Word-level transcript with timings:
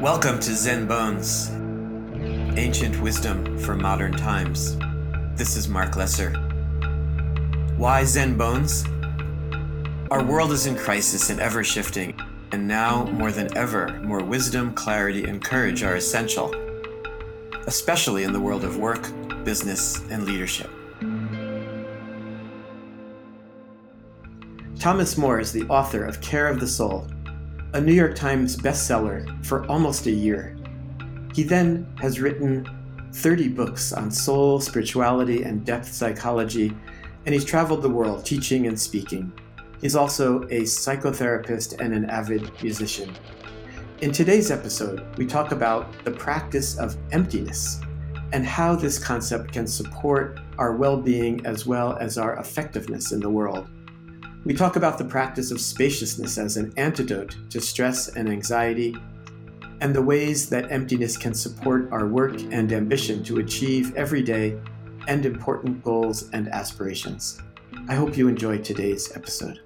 Welcome 0.00 0.38
to 0.38 0.54
Zen 0.54 0.86
Bones, 0.86 1.50
ancient 2.56 3.00
wisdom 3.00 3.58
for 3.58 3.74
modern 3.74 4.12
times. 4.12 4.76
This 5.34 5.56
is 5.56 5.66
Marc 5.66 5.96
Lesser. 5.96 6.34
Why 7.76 8.04
Zen 8.04 8.38
Bones? 8.38 8.84
Our 10.12 10.22
world 10.22 10.52
is 10.52 10.66
in 10.66 10.76
crisis 10.76 11.30
and 11.30 11.40
ever 11.40 11.64
shifting, 11.64 12.16
and 12.52 12.68
now 12.68 13.06
more 13.06 13.32
than 13.32 13.58
ever, 13.58 13.88
more 14.04 14.22
wisdom, 14.22 14.72
clarity, 14.72 15.24
and 15.24 15.42
courage 15.42 15.82
are 15.82 15.96
essential, 15.96 16.54
especially 17.66 18.22
in 18.22 18.32
the 18.32 18.40
world 18.40 18.62
of 18.62 18.78
work, 18.78 19.02
business, 19.44 20.00
and 20.10 20.26
leadership. 20.26 20.70
Thomas 24.78 25.18
Moore 25.18 25.40
is 25.40 25.50
the 25.50 25.64
author 25.64 26.04
of 26.04 26.20
Care 26.20 26.46
of 26.46 26.60
the 26.60 26.68
Soul 26.68 27.08
a 27.74 27.80
New 27.80 27.92
York 27.92 28.14
Times 28.14 28.56
bestseller 28.56 29.44
for 29.44 29.66
almost 29.66 30.06
a 30.06 30.10
year. 30.10 30.56
He 31.34 31.42
then 31.42 31.86
has 32.00 32.18
written 32.18 32.66
30 33.12 33.48
books 33.48 33.92
on 33.92 34.10
soul, 34.10 34.58
spirituality, 34.58 35.42
and 35.42 35.66
depth 35.66 35.92
psychology, 35.92 36.74
and 37.26 37.34
he's 37.34 37.44
traveled 37.44 37.82
the 37.82 37.88
world 37.88 38.24
teaching 38.24 38.66
and 38.66 38.80
speaking. 38.80 39.30
He's 39.82 39.96
also 39.96 40.44
a 40.44 40.62
psychotherapist 40.62 41.78
and 41.78 41.92
an 41.92 42.06
avid 42.06 42.50
musician. 42.62 43.14
In 44.00 44.12
today's 44.12 44.50
episode, 44.50 45.04
we 45.18 45.26
talk 45.26 45.52
about 45.52 45.92
the 46.04 46.10
practice 46.10 46.78
of 46.78 46.96
emptiness 47.12 47.82
and 48.32 48.46
how 48.46 48.76
this 48.76 48.98
concept 48.98 49.52
can 49.52 49.66
support 49.66 50.40
our 50.56 50.74
well 50.74 50.96
being 50.96 51.44
as 51.44 51.66
well 51.66 51.98
as 51.98 52.16
our 52.16 52.38
effectiveness 52.38 53.12
in 53.12 53.20
the 53.20 53.28
world. 53.28 53.68
We 54.44 54.54
talk 54.54 54.76
about 54.76 54.96
the 54.96 55.04
practice 55.04 55.50
of 55.50 55.60
spaciousness 55.60 56.38
as 56.38 56.56
an 56.56 56.72
antidote 56.76 57.36
to 57.50 57.60
stress 57.60 58.08
and 58.08 58.28
anxiety, 58.28 58.96
and 59.80 59.94
the 59.94 60.02
ways 60.02 60.48
that 60.48 60.72
emptiness 60.72 61.16
can 61.16 61.34
support 61.34 61.92
our 61.92 62.06
work 62.06 62.40
and 62.50 62.72
ambition 62.72 63.22
to 63.24 63.40
achieve 63.40 63.94
everyday 63.94 64.58
and 65.06 65.26
important 65.26 65.82
goals 65.84 66.30
and 66.32 66.48
aspirations. 66.48 67.42
I 67.88 67.94
hope 67.94 68.16
you 68.16 68.28
enjoyed 68.28 68.64
today's 68.64 69.14
episode. 69.14 69.60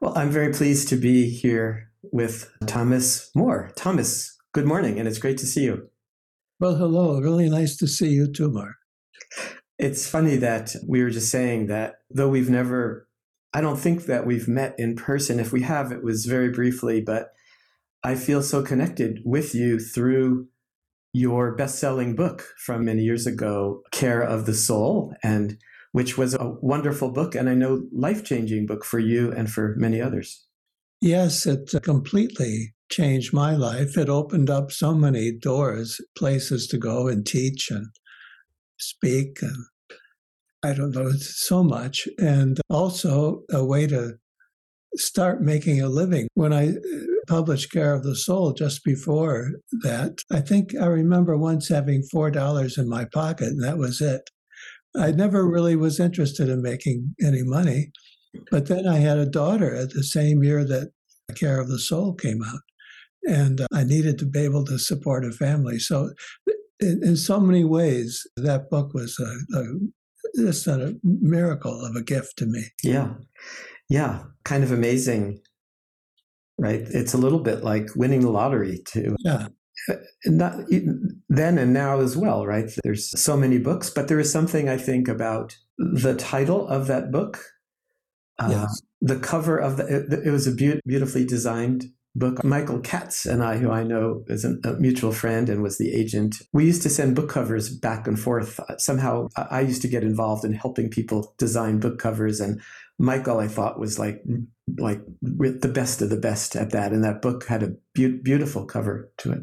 Well, 0.00 0.16
I'm 0.16 0.30
very 0.30 0.52
pleased 0.52 0.88
to 0.88 0.96
be 0.96 1.28
here 1.28 1.90
with 2.12 2.50
Thomas 2.66 3.30
Moore. 3.34 3.70
Thomas, 3.76 4.38
good 4.52 4.66
morning, 4.66 4.98
and 4.98 5.06
it's 5.06 5.18
great 5.18 5.38
to 5.38 5.46
see 5.46 5.64
you. 5.64 5.88
Well, 6.62 6.76
hello. 6.76 7.18
Really 7.18 7.50
nice 7.50 7.76
to 7.78 7.88
see 7.88 8.10
you 8.10 8.32
too, 8.32 8.48
Marc. 8.48 8.76
It's 9.80 10.08
funny 10.08 10.36
that 10.36 10.76
we 10.86 11.02
were 11.02 11.10
just 11.10 11.28
saying 11.28 11.66
that 11.66 11.96
though 12.08 12.28
we've 12.28 12.48
never, 12.48 13.08
I 13.52 13.60
don't 13.60 13.80
think 13.80 14.04
that 14.04 14.26
we've 14.26 14.46
met 14.46 14.76
in 14.78 14.94
person. 14.94 15.40
If 15.40 15.50
we 15.50 15.62
have, 15.62 15.90
it 15.90 16.04
was 16.04 16.24
very 16.24 16.50
briefly, 16.50 17.00
but 17.00 17.32
I 18.04 18.14
feel 18.14 18.44
so 18.44 18.62
connected 18.62 19.22
with 19.24 19.56
you 19.56 19.80
through 19.80 20.46
your 21.12 21.56
best 21.56 21.80
selling 21.80 22.14
book 22.14 22.44
from 22.64 22.84
many 22.84 23.02
years 23.02 23.26
ago, 23.26 23.82
Care 23.90 24.22
of 24.22 24.46
the 24.46 24.54
Soul, 24.54 25.16
and 25.20 25.58
which 25.90 26.16
was 26.16 26.34
a 26.34 26.54
wonderful 26.60 27.10
book 27.10 27.34
and 27.34 27.48
I 27.48 27.54
know 27.54 27.88
life 27.90 28.22
changing 28.22 28.66
book 28.66 28.84
for 28.84 29.00
you 29.00 29.32
and 29.32 29.50
for 29.50 29.74
many 29.78 30.00
others. 30.00 30.46
Yes, 31.00 31.44
it 31.44 31.74
uh, 31.74 31.80
completely 31.80 32.74
changed 32.92 33.32
my 33.32 33.56
life. 33.56 33.96
It 33.96 34.10
opened 34.10 34.50
up 34.50 34.70
so 34.70 34.94
many 34.94 35.32
doors, 35.32 36.00
places 36.16 36.66
to 36.68 36.78
go 36.78 37.08
and 37.08 37.26
teach 37.26 37.70
and 37.70 37.86
speak 38.78 39.40
and 39.40 39.56
I 40.64 40.74
don't 40.74 40.94
know, 40.94 41.10
so 41.12 41.64
much. 41.64 42.06
And 42.18 42.60
also 42.68 43.42
a 43.50 43.64
way 43.64 43.88
to 43.88 44.12
start 44.94 45.42
making 45.42 45.80
a 45.80 45.88
living. 45.88 46.28
When 46.34 46.52
I 46.52 46.68
uh, 46.68 46.74
published 47.26 47.72
Care 47.72 47.94
of 47.94 48.04
the 48.04 48.14
Soul 48.14 48.52
just 48.52 48.84
before 48.84 49.50
that, 49.82 50.18
I 50.30 50.40
think 50.40 50.76
I 50.76 50.86
remember 50.86 51.36
once 51.36 51.68
having 51.68 52.04
$4 52.14 52.78
in 52.78 52.88
my 52.88 53.06
pocket 53.06 53.48
and 53.48 53.64
that 53.64 53.78
was 53.78 54.00
it. 54.00 54.30
I 54.94 55.10
never 55.10 55.48
really 55.48 55.74
was 55.74 55.98
interested 55.98 56.48
in 56.48 56.62
making 56.62 57.14
any 57.20 57.42
money. 57.42 57.90
But 58.50 58.66
then 58.66 58.86
I 58.86 58.98
had 58.98 59.18
a 59.18 59.26
daughter 59.26 59.74
at 59.74 59.90
the 59.90 60.04
same 60.04 60.44
year 60.44 60.64
that 60.64 60.92
Care 61.34 61.58
of 61.58 61.68
the 61.68 61.78
Soul 61.78 62.12
came 62.12 62.42
out 62.42 62.60
and 63.28 63.60
uh, 63.60 63.66
I 63.72 63.84
needed 63.84 64.18
to 64.18 64.26
be 64.26 64.40
able 64.40 64.64
to 64.64 64.78
support 64.78 65.24
a 65.24 65.30
family. 65.30 65.78
So, 65.78 66.10
in, 66.80 67.00
in 67.02 67.16
so 67.16 67.40
many 67.40 67.64
ways, 67.64 68.26
that 68.36 68.70
book 68.70 68.94
was 68.94 69.18
a, 69.20 69.58
a, 69.58 69.64
just 70.36 70.66
a 70.66 70.96
miracle 71.02 71.84
of 71.84 71.96
a 71.96 72.02
gift 72.02 72.38
to 72.38 72.46
me. 72.46 72.64
Yeah, 72.82 73.14
yeah, 73.88 74.24
kind 74.44 74.64
of 74.64 74.72
amazing, 74.72 75.40
right? 76.58 76.80
It's 76.80 77.14
a 77.14 77.18
little 77.18 77.40
bit 77.40 77.62
like 77.62 77.88
winning 77.94 78.20
the 78.20 78.30
lottery 78.30 78.82
too. 78.84 79.16
Yeah. 79.20 79.48
Uh, 79.88 79.94
not 80.26 80.58
then 81.28 81.58
and 81.58 81.72
now 81.72 82.00
as 82.00 82.16
well, 82.16 82.46
right? 82.46 82.70
There's 82.84 83.18
so 83.20 83.36
many 83.36 83.58
books, 83.58 83.90
but 83.90 84.06
there 84.06 84.20
is 84.20 84.30
something 84.30 84.68
I 84.68 84.76
think 84.76 85.08
about 85.08 85.56
the 85.76 86.14
title 86.14 86.68
of 86.68 86.86
that 86.86 87.10
book. 87.10 87.44
Uh. 88.38 88.66
The 89.00 89.18
cover 89.18 89.58
of 89.58 89.78
the 89.78 89.84
it, 89.84 90.26
it 90.26 90.30
was 90.30 90.46
a 90.46 90.52
be- 90.52 90.80
beautifully 90.86 91.24
designed 91.24 91.86
book. 92.14 92.44
Michael 92.44 92.80
Katz 92.80 93.26
and 93.26 93.42
I, 93.42 93.56
who 93.56 93.70
I 93.70 93.82
know 93.82 94.24
is 94.28 94.44
a 94.44 94.74
mutual 94.78 95.12
friend 95.12 95.48
and 95.48 95.62
was 95.62 95.78
the 95.78 95.92
agent, 95.92 96.36
we 96.52 96.64
used 96.64 96.82
to 96.82 96.90
send 96.90 97.16
book 97.16 97.28
covers 97.28 97.74
back 97.74 98.06
and 98.06 98.18
forth. 98.18 98.60
Somehow 98.78 99.28
I 99.36 99.60
used 99.60 99.82
to 99.82 99.88
get 99.88 100.02
involved 100.02 100.44
in 100.44 100.52
helping 100.52 100.90
people 100.90 101.34
design 101.38 101.80
book 101.80 101.98
covers. 101.98 102.40
And 102.40 102.60
Michael, 102.98 103.38
I 103.38 103.48
thought, 103.48 103.80
was 103.80 103.98
like, 103.98 104.22
like 104.78 105.00
the 105.20 105.72
best 105.72 106.02
of 106.02 106.10
the 106.10 106.16
best 106.16 106.56
at 106.56 106.70
that. 106.70 106.92
And 106.92 107.04
that 107.04 107.22
book 107.22 107.46
had 107.46 107.62
a 107.62 107.72
be- 107.94 108.18
beautiful 108.18 108.66
cover 108.66 109.10
to 109.18 109.32
it. 109.32 109.42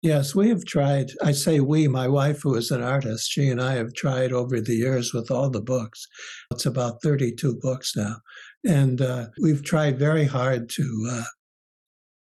Yes, 0.00 0.32
we 0.32 0.48
have 0.50 0.64
tried. 0.64 1.10
I 1.24 1.32
say 1.32 1.58
we, 1.58 1.88
my 1.88 2.06
wife, 2.06 2.42
who 2.42 2.54
is 2.54 2.70
an 2.70 2.82
artist, 2.82 3.28
she 3.28 3.48
and 3.48 3.60
I 3.60 3.74
have 3.74 3.94
tried 3.94 4.32
over 4.32 4.60
the 4.60 4.76
years 4.76 5.12
with 5.12 5.28
all 5.28 5.50
the 5.50 5.60
books. 5.60 6.06
It's 6.52 6.66
about 6.66 7.02
32 7.02 7.58
books 7.60 7.96
now. 7.96 8.18
And 8.64 9.00
uh, 9.00 9.26
we've 9.42 9.64
tried 9.64 9.98
very 9.98 10.24
hard 10.24 10.68
to 10.70 11.08
uh, 11.10 11.24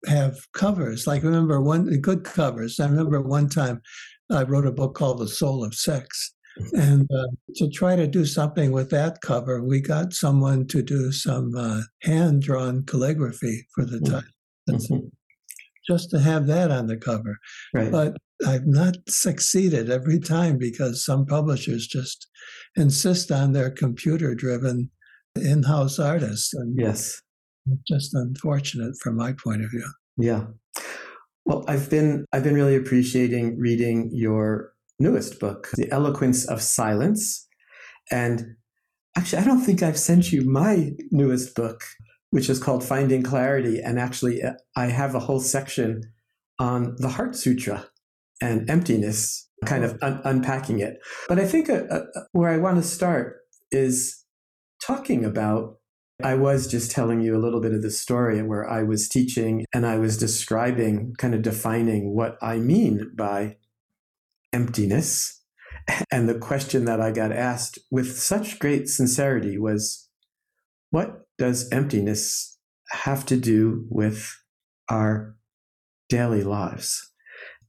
have 0.07 0.35
covers. 0.53 1.07
Like 1.07 1.23
remember 1.23 1.62
one 1.62 1.85
good 2.01 2.23
covers. 2.23 2.79
I 2.79 2.88
remember 2.88 3.22
one 3.22 3.50
time 3.50 3.81
I 4.31 4.44
wrote 4.44 4.66
a 4.66 4.72
book 4.72 4.95
called 4.95 5.19
The 5.19 5.28
Soul 5.28 5.63
of 5.63 5.75
Sex. 5.75 6.34
Mm-hmm. 6.59 6.79
And 6.79 7.09
uh, 7.12 7.28
to 7.56 7.69
try 7.69 7.95
to 7.95 8.07
do 8.07 8.25
something 8.25 8.72
with 8.72 8.90
that 8.90 9.22
cover, 9.22 9.63
we 9.63 9.79
got 9.79 10.13
someone 10.13 10.67
to 10.67 10.81
do 10.81 11.11
some 11.11 11.53
uh, 11.56 11.81
hand 12.01 12.41
drawn 12.41 12.84
calligraphy 12.85 13.67
for 13.73 13.85
the 13.85 13.97
mm-hmm. 13.97 14.13
title. 14.13 14.29
Mm-hmm. 14.69 15.07
Just 15.88 16.11
to 16.11 16.19
have 16.19 16.47
that 16.47 16.72
on 16.72 16.88
the 16.88 16.97
cover. 16.97 17.38
Right. 17.73 17.91
But 17.91 18.17
I've 18.45 18.67
not 18.67 18.95
succeeded 19.07 19.90
every 19.90 20.19
time 20.19 20.57
because 20.57 21.03
some 21.03 21.25
publishers 21.25 21.88
just 21.88 22.28
insist 22.75 23.31
on 23.31 23.53
their 23.53 23.72
computer 23.72 24.35
driven 24.35 24.90
in 25.35 25.63
house 25.63 26.00
artists. 26.00 26.53
And 26.53 26.75
yes 26.78 27.22
just 27.88 28.13
unfortunate 28.13 28.95
from 29.01 29.16
my 29.16 29.33
point 29.33 29.63
of 29.63 29.72
view. 29.72 29.88
Yeah. 30.17 30.45
Well, 31.45 31.63
I've 31.67 31.89
been 31.89 32.25
I've 32.31 32.44
been 32.44 32.55
really 32.55 32.75
appreciating 32.75 33.57
reading 33.59 34.09
your 34.13 34.73
newest 34.99 35.39
book, 35.39 35.69
The 35.73 35.91
Eloquence 35.91 36.45
of 36.45 36.61
Silence. 36.61 37.47
And 38.11 38.55
actually, 39.17 39.41
I 39.41 39.45
don't 39.45 39.61
think 39.61 39.81
I've 39.81 39.99
sent 39.99 40.31
you 40.31 40.47
my 40.47 40.91
newest 41.11 41.55
book, 41.55 41.83
which 42.29 42.49
is 42.49 42.59
called 42.59 42.83
Finding 42.83 43.23
Clarity. 43.23 43.79
And 43.81 43.99
actually, 43.99 44.43
uh, 44.43 44.53
I 44.75 44.88
have 44.88 45.16
a 45.16 45.19
whole 45.19 45.39
section 45.39 46.03
on 46.59 46.95
the 46.99 47.09
Heart 47.09 47.35
Sutra 47.35 47.88
and 48.41 48.69
emptiness, 48.69 49.49
kind 49.66 49.83
of 49.83 49.97
un- 50.01 50.22
unpacking 50.23 50.79
it. 50.79 50.99
But 51.28 51.39
I 51.39 51.45
think 51.45 51.69
uh, 51.69 51.83
uh, 51.89 52.03
where 52.31 52.49
I 52.49 52.57
want 52.57 52.78
to 52.78 52.83
start 52.83 53.38
is 53.72 54.23
talking 54.85 55.25
about 55.25 55.78
I 56.23 56.35
was 56.35 56.68
just 56.68 56.91
telling 56.91 57.22
you 57.22 57.35
a 57.35 57.40
little 57.40 57.62
bit 57.62 57.73
of 57.73 57.82
the 57.82 57.91
story 57.91 58.41
where 58.41 58.70
I 58.70 58.84
was 58.84 59.09
teaching 59.09 59.66
and 59.73 59.85
I 59.85 59.97
was 59.97 60.18
describing, 60.18 61.16
kind 61.18 61.34
of 61.34 61.41
defining 61.41 62.16
what 62.16 62.38
I 62.41 62.58
mean 62.58 63.12
by 63.16 63.58
emptiness. 64.53 65.38
And 66.12 66.29
the 66.29 66.38
question 66.38 66.85
that 66.85 67.02
I 67.02 67.12
got 67.12 67.32
asked 67.32 67.79
with 67.90 68.18
such 68.18 68.59
great 68.59 68.88
sincerity 68.88 69.58
was, 69.58 70.08
What 70.91 71.26
does 71.38 71.68
emptiness 71.72 72.59
have 72.91 73.26
to 73.28 73.38
do 73.38 73.88
with 73.90 74.32
our 74.90 75.35
daily 76.08 76.44
lives? 76.44 77.10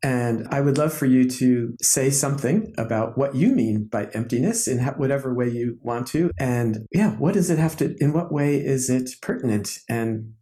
And 0.02 0.49
I 0.50 0.60
would 0.60 0.78
love 0.78 0.93
for 0.93 1.06
you 1.06 1.28
to 1.31 1.76
say 1.81 2.10
something 2.10 2.75
about 2.76 3.16
what 3.16 3.37
you 3.37 3.52
mean 3.52 3.88
by 3.90 4.06
emptiness 4.14 4.66
in 4.66 4.81
whatever 4.81 5.32
way 5.32 5.49
you 5.49 5.78
want 5.81 6.08
to. 6.08 6.31
And 6.38 6.87
yeah, 6.93 7.12
what 7.12 7.34
does 7.34 7.50
it 7.50 7.58
have 7.58 7.76
to, 7.76 7.94
in 8.00 8.12
what 8.12 8.32
way 8.32 8.56
is 8.56 8.90
it 8.90 9.10
pertinent? 9.22 9.78
And 9.88 10.32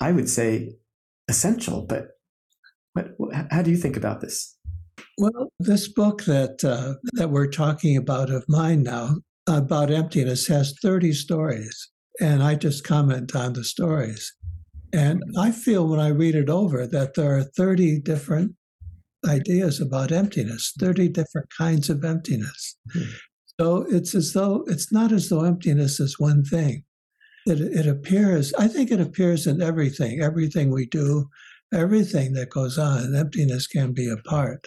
I 0.00 0.10
would 0.10 0.28
say 0.28 0.72
essential, 1.28 1.86
but 1.86 2.08
what, 2.94 3.08
how 3.50 3.62
do 3.62 3.70
you 3.70 3.76
think 3.76 3.96
about 3.96 4.20
this? 4.20 4.56
Well, 5.18 5.52
this 5.58 5.88
book 5.88 6.24
that 6.24 6.64
uh, 6.64 6.94
that 7.12 7.30
we're 7.30 7.50
talking 7.50 7.96
about 7.96 8.30
of 8.30 8.44
mine 8.48 8.82
now 8.82 9.16
about 9.46 9.90
emptiness 9.90 10.46
has 10.48 10.74
30 10.82 11.12
stories, 11.12 11.90
and 12.20 12.42
I 12.42 12.54
just 12.56 12.84
comment 12.84 13.34
on 13.34 13.52
the 13.52 13.64
stories. 13.64 14.32
And 14.92 15.22
I 15.38 15.50
feel 15.50 15.88
when 15.88 16.00
I 16.00 16.08
read 16.08 16.34
it 16.34 16.48
over 16.48 16.86
that 16.86 17.14
there 17.14 17.36
are 17.36 17.42
30 17.42 18.00
different 18.00 18.54
ideas 19.26 19.80
about 19.80 20.12
emptiness, 20.12 20.72
30 20.78 21.08
different 21.08 21.48
kinds 21.56 21.90
of 21.90 22.04
emptiness. 22.04 22.76
Mm-hmm. 22.94 23.10
So 23.60 23.86
it's 23.88 24.14
as 24.14 24.32
though 24.32 24.64
it's 24.66 24.92
not 24.92 25.12
as 25.12 25.28
though 25.28 25.44
emptiness 25.44 26.00
is 26.00 26.18
one 26.18 26.44
thing. 26.44 26.84
It, 27.46 27.60
it 27.60 27.86
appears, 27.86 28.52
I 28.54 28.68
think 28.68 28.90
it 28.90 29.00
appears 29.00 29.46
in 29.46 29.62
everything, 29.62 30.20
everything 30.22 30.70
we 30.70 30.86
do, 30.86 31.28
everything 31.72 32.32
that 32.32 32.50
goes 32.50 32.78
on. 32.78 33.14
Emptiness 33.14 33.66
can 33.66 33.92
be 33.92 34.08
a 34.08 34.16
part. 34.28 34.66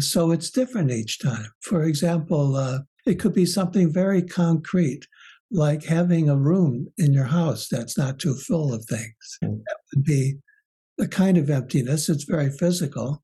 So 0.00 0.30
it's 0.30 0.50
different 0.50 0.90
each 0.90 1.18
time. 1.18 1.46
For 1.60 1.84
example, 1.84 2.56
uh, 2.56 2.80
it 3.06 3.18
could 3.18 3.34
be 3.34 3.46
something 3.46 3.92
very 3.92 4.22
concrete, 4.22 5.06
like 5.50 5.84
having 5.84 6.28
a 6.28 6.36
room 6.36 6.88
in 6.98 7.12
your 7.12 7.24
house 7.24 7.68
that's 7.68 7.98
not 7.98 8.18
too 8.18 8.34
full 8.34 8.72
of 8.72 8.84
things. 8.84 9.38
Hmm. 9.42 9.58
That 9.66 9.76
would 9.94 10.04
be 10.04 10.36
a 11.00 11.08
kind 11.08 11.38
of 11.38 11.50
emptiness. 11.50 12.08
It's 12.08 12.24
very 12.24 12.50
physical, 12.50 13.22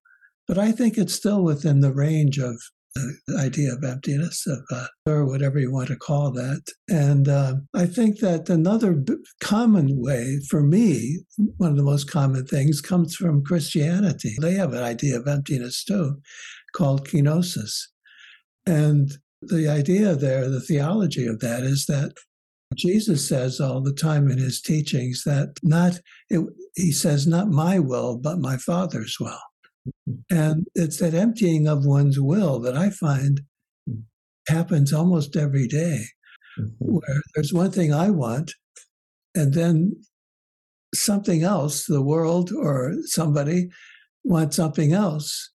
but 0.48 0.58
I 0.58 0.72
think 0.72 0.96
it's 0.96 1.14
still 1.14 1.44
within 1.44 1.80
the 1.80 1.92
range 1.92 2.38
of 2.38 2.56
the 2.94 3.38
idea 3.38 3.72
of 3.72 3.84
emptiness, 3.84 4.46
of 4.46 4.60
uh, 4.72 4.86
or 5.06 5.24
whatever 5.24 5.58
you 5.58 5.70
want 5.70 5.88
to 5.88 5.96
call 5.96 6.32
that. 6.32 6.62
And 6.88 7.28
uh, 7.28 7.56
I 7.74 7.86
think 7.86 8.18
that 8.20 8.48
another 8.48 8.94
b- 8.94 9.14
common 9.40 10.00
way 10.00 10.40
for 10.48 10.62
me, 10.62 11.20
one 11.58 11.70
of 11.70 11.76
the 11.76 11.82
most 11.82 12.10
common 12.10 12.46
things, 12.46 12.80
comes 12.80 13.14
from 13.14 13.44
Christianity. 13.44 14.34
They 14.40 14.54
have 14.54 14.72
an 14.72 14.82
idea 14.82 15.18
of 15.18 15.28
emptiness 15.28 15.84
too, 15.84 16.20
called 16.74 17.06
kenosis, 17.06 17.74
and 18.66 19.12
the 19.42 19.68
idea 19.68 20.14
there, 20.16 20.48
the 20.48 20.60
theology 20.60 21.26
of 21.26 21.38
that, 21.40 21.62
is 21.62 21.86
that 21.86 22.14
Jesus 22.74 23.26
says 23.26 23.60
all 23.60 23.80
the 23.80 23.94
time 23.94 24.30
in 24.30 24.38
his 24.38 24.60
teachings 24.60 25.22
that 25.24 25.54
not 25.62 26.00
it, 26.28 26.40
he 26.74 26.92
says 26.92 27.26
not 27.26 27.48
my 27.48 27.78
will 27.78 28.18
but 28.18 28.38
my 28.38 28.56
Father's 28.56 29.16
will. 29.18 29.38
And 30.30 30.66
it's 30.74 30.98
that 30.98 31.14
emptying 31.14 31.66
of 31.66 31.84
one's 31.84 32.20
will 32.20 32.58
that 32.60 32.76
I 32.76 32.90
find 32.90 33.42
happens 34.48 34.92
almost 34.92 35.36
every 35.36 35.66
day, 35.66 36.04
mm-hmm. 36.58 36.72
where 36.78 37.22
there's 37.34 37.52
one 37.52 37.70
thing 37.70 37.92
I 37.92 38.10
want, 38.10 38.52
and 39.34 39.54
then 39.54 39.96
something 40.94 41.42
else, 41.42 41.84
the 41.84 42.02
world 42.02 42.50
or 42.52 42.94
somebody 43.04 43.68
wants 44.24 44.56
something 44.56 44.92
else. 44.92 45.50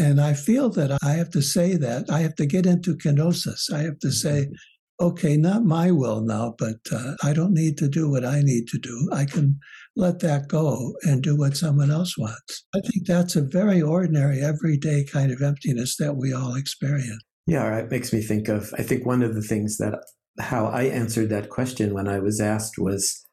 And 0.00 0.20
I 0.20 0.34
feel 0.34 0.70
that 0.70 0.96
I 1.02 1.12
have 1.12 1.30
to 1.30 1.42
say 1.42 1.76
that. 1.76 2.10
I 2.10 2.20
have 2.20 2.36
to 2.36 2.46
get 2.46 2.66
into 2.66 2.96
kenosis. 2.96 3.72
I 3.72 3.80
have 3.80 3.98
to 4.00 4.12
say, 4.12 4.42
mm-hmm 4.42 4.54
okay, 5.00 5.36
not 5.36 5.64
my 5.64 5.90
will 5.90 6.20
now, 6.20 6.54
but 6.58 6.76
uh, 6.92 7.14
I 7.22 7.32
don't 7.32 7.54
need 7.54 7.78
to 7.78 7.88
do 7.88 8.10
what 8.10 8.24
I 8.24 8.40
need 8.40 8.66
to 8.68 8.78
do. 8.78 9.08
I 9.12 9.24
can 9.24 9.58
let 9.96 10.20
that 10.20 10.48
go 10.48 10.94
and 11.02 11.22
do 11.22 11.36
what 11.36 11.56
someone 11.56 11.90
else 11.90 12.16
wants. 12.18 12.64
I 12.74 12.80
think 12.80 13.06
that's 13.06 13.36
a 13.36 13.42
very 13.42 13.80
ordinary, 13.80 14.40
everyday 14.40 15.04
kind 15.04 15.30
of 15.30 15.42
emptiness 15.42 15.96
that 15.96 16.16
we 16.16 16.32
all 16.32 16.54
experience. 16.54 17.22
Yeah, 17.46 17.76
it 17.78 17.90
makes 17.90 18.12
me 18.12 18.20
think 18.20 18.48
of, 18.48 18.74
I 18.78 18.82
think 18.82 19.06
one 19.06 19.22
of 19.22 19.34
the 19.34 19.42
things 19.42 19.78
that 19.78 19.98
how 20.38 20.66
I 20.66 20.84
answered 20.84 21.30
that 21.30 21.48
question 21.48 21.94
when 21.94 22.06
I 22.06 22.18
was 22.18 22.40
asked 22.40 22.78
was 22.78 23.24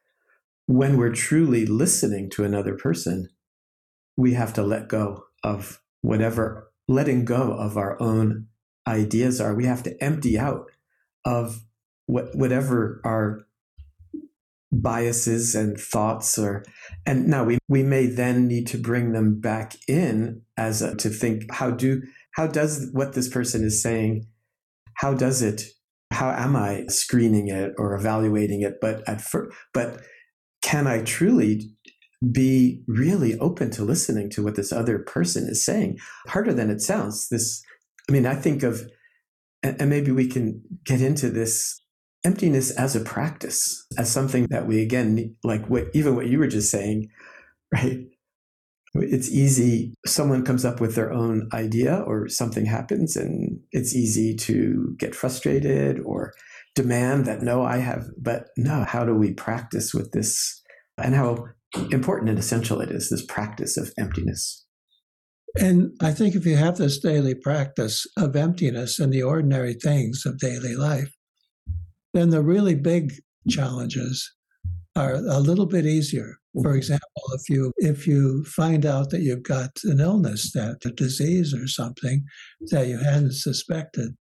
when 0.67 0.97
we're 0.97 1.13
truly 1.13 1.65
listening 1.65 2.29
to 2.31 2.43
another 2.43 2.75
person, 2.75 3.29
we 4.17 4.33
have 4.33 4.53
to 4.53 4.63
let 4.63 4.87
go 4.87 5.23
of 5.43 5.81
whatever, 6.01 6.71
letting 6.87 7.25
go 7.25 7.53
of 7.53 7.77
our 7.77 8.01
own 8.01 8.47
ideas 8.87 9.41
are. 9.41 9.53
We 9.53 9.65
have 9.65 9.83
to 9.83 10.03
empty 10.03 10.37
out 10.39 10.71
of 11.25 11.63
what, 12.05 12.35
whatever 12.35 13.01
our 13.03 13.45
biases 14.81 15.55
and 15.55 15.79
thoughts 15.79 16.37
are. 16.37 16.63
And 17.05 17.27
now 17.27 17.43
we 17.43 17.57
we 17.67 17.83
may 17.83 18.07
then 18.07 18.47
need 18.47 18.67
to 18.67 18.77
bring 18.77 19.13
them 19.13 19.39
back 19.39 19.75
in 19.87 20.41
as 20.57 20.81
a, 20.81 20.95
to 20.97 21.09
think 21.09 21.51
how 21.51 21.71
do 21.71 22.01
how 22.31 22.47
does 22.47 22.89
what 22.91 23.13
this 23.13 23.29
person 23.29 23.63
is 23.63 23.81
saying 23.81 24.27
how 24.95 25.13
does 25.13 25.41
it 25.41 25.63
how 26.11 26.29
am 26.29 26.55
i 26.55 26.85
screening 26.87 27.47
it 27.47 27.73
or 27.77 27.95
evaluating 27.95 28.61
it? 28.61 28.75
But 28.81 29.07
at 29.07 29.21
first 29.21 29.55
but 29.73 30.01
can 30.61 30.87
i 30.87 31.01
truly 31.03 31.71
be 32.31 32.81
really 32.87 33.37
open 33.39 33.69
to 33.71 33.83
listening 33.83 34.29
to 34.31 34.43
what 34.43 34.55
this 34.55 34.71
other 34.71 34.99
person 34.99 35.47
is 35.47 35.63
saying? 35.63 35.97
Harder 36.27 36.53
than 36.53 36.69
it 36.69 36.81
sounds 36.81 37.29
this 37.29 37.61
i 38.09 38.11
mean 38.11 38.25
i 38.25 38.35
think 38.35 38.63
of 38.63 38.89
and, 39.63 39.89
maybe 39.89 40.11
we 40.11 40.27
can 40.27 40.61
get 40.83 41.01
into 41.01 41.29
this 41.29 41.81
emptiness 42.23 42.71
as 42.71 42.95
a 42.95 42.99
practice, 42.99 43.85
as 43.97 44.11
something 44.11 44.47
that 44.49 44.67
we 44.67 44.81
again 44.81 45.35
like 45.43 45.67
what 45.69 45.85
even 45.93 46.15
what 46.15 46.27
you 46.27 46.39
were 46.39 46.47
just 46.47 46.69
saying, 46.71 47.09
right? 47.73 48.05
It's 48.95 49.29
easy. 49.29 49.93
Someone 50.05 50.45
comes 50.45 50.63
up 50.63 50.79
with 50.79 50.95
their 50.95 51.11
own 51.11 51.49
idea, 51.53 51.97
or 52.07 52.29
something 52.29 52.65
happens, 52.65 53.17
and 53.17 53.59
it's 53.71 53.93
easy 53.93 54.35
to 54.37 54.95
get 54.97 55.13
frustrated 55.13 55.99
or 55.99 56.33
demand 56.75 57.25
that 57.25 57.41
no, 57.41 57.63
I 57.63 57.77
have. 57.77 58.05
But 58.17 58.47
no, 58.57 58.85
how 58.85 59.03
do 59.03 59.13
we 59.13 59.33
practice 59.33 59.93
with 59.93 60.11
this, 60.11 60.61
and 60.97 61.13
how 61.13 61.45
important 61.91 62.29
and 62.29 62.39
essential 62.39 62.79
it 62.79 62.89
is 62.89 63.09
this 63.09 63.25
practice 63.25 63.75
of 63.75 63.91
emptiness? 63.97 64.64
And 65.57 65.91
I 66.01 66.11
think 66.11 66.35
if 66.35 66.45
you 66.45 66.55
have 66.57 66.77
this 66.77 66.99
daily 66.99 67.33
practice 67.33 68.05
of 68.17 68.35
emptiness 68.35 68.99
in 68.99 69.09
the 69.09 69.23
ordinary 69.23 69.73
things 69.73 70.23
of 70.25 70.37
daily 70.37 70.75
life, 70.75 71.11
then 72.13 72.29
the 72.29 72.41
really 72.41 72.75
big 72.75 73.13
challenges 73.49 74.31
are 74.95 75.15
a 75.15 75.39
little 75.39 75.65
bit 75.65 75.85
easier. 75.85 76.37
For 76.61 76.73
example, 76.73 77.23
if 77.33 77.49
you 77.49 77.73
if 77.77 78.07
you 78.07 78.45
find 78.45 78.85
out 78.85 79.09
that 79.09 79.21
you've 79.21 79.43
got 79.43 79.71
an 79.83 79.99
illness, 79.99 80.53
that 80.53 80.85
a 80.85 80.91
disease 80.91 81.53
or 81.53 81.67
something 81.67 82.23
that 82.71 82.87
you 82.87 82.97
hadn't 82.97 83.33
suspected, 83.33 84.15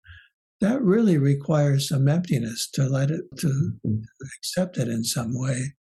that 0.61 0.83
really 0.83 1.19
requires 1.19 1.89
some 1.89 2.09
emptiness 2.09 2.71
to 2.71 2.85
let 2.85 3.11
it 3.11 3.25
to 3.39 3.73
accept 4.39 4.79
it 4.79 4.89
in 4.89 5.05
some 5.05 5.39
way. 5.39 5.75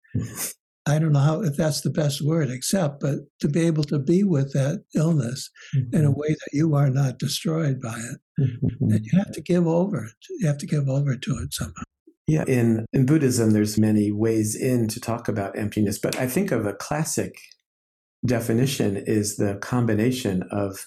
Mm-hmm. 0.86 0.96
I 0.96 0.98
don't 0.98 1.12
know 1.12 1.20
how 1.20 1.42
if 1.42 1.56
that's 1.56 1.80
the 1.80 1.90
best 1.90 2.22
word, 2.22 2.50
except, 2.50 3.00
but 3.00 3.20
to 3.40 3.48
be 3.48 3.60
able 3.66 3.84
to 3.84 3.98
be 3.98 4.24
with 4.24 4.52
that 4.52 4.84
illness 4.94 5.50
mm-hmm. 5.74 5.96
in 5.96 6.04
a 6.04 6.10
way 6.10 6.28
that 6.28 6.50
you 6.52 6.74
are 6.74 6.90
not 6.90 7.18
destroyed 7.18 7.80
by 7.80 7.96
it. 7.96 8.20
Mm-hmm. 8.40 8.90
And 8.92 9.04
you 9.04 9.18
have 9.18 9.32
to 9.32 9.40
give 9.40 9.66
over 9.66 10.04
it. 10.04 10.12
You 10.40 10.46
have 10.46 10.58
to 10.58 10.66
give 10.66 10.88
over 10.88 11.16
to 11.16 11.38
it 11.38 11.52
somehow. 11.52 11.82
Yeah, 12.26 12.44
in, 12.46 12.86
in 12.92 13.04
Buddhism, 13.04 13.50
there's 13.50 13.78
many 13.78 14.12
ways 14.12 14.54
in 14.54 14.88
to 14.88 15.00
talk 15.00 15.28
about 15.28 15.58
emptiness, 15.58 15.98
but 15.98 16.16
I 16.18 16.26
think 16.26 16.52
of 16.52 16.64
a 16.64 16.72
classic 16.72 17.34
definition 18.24 18.96
is 18.96 19.36
the 19.36 19.56
combination 19.56 20.44
of 20.50 20.86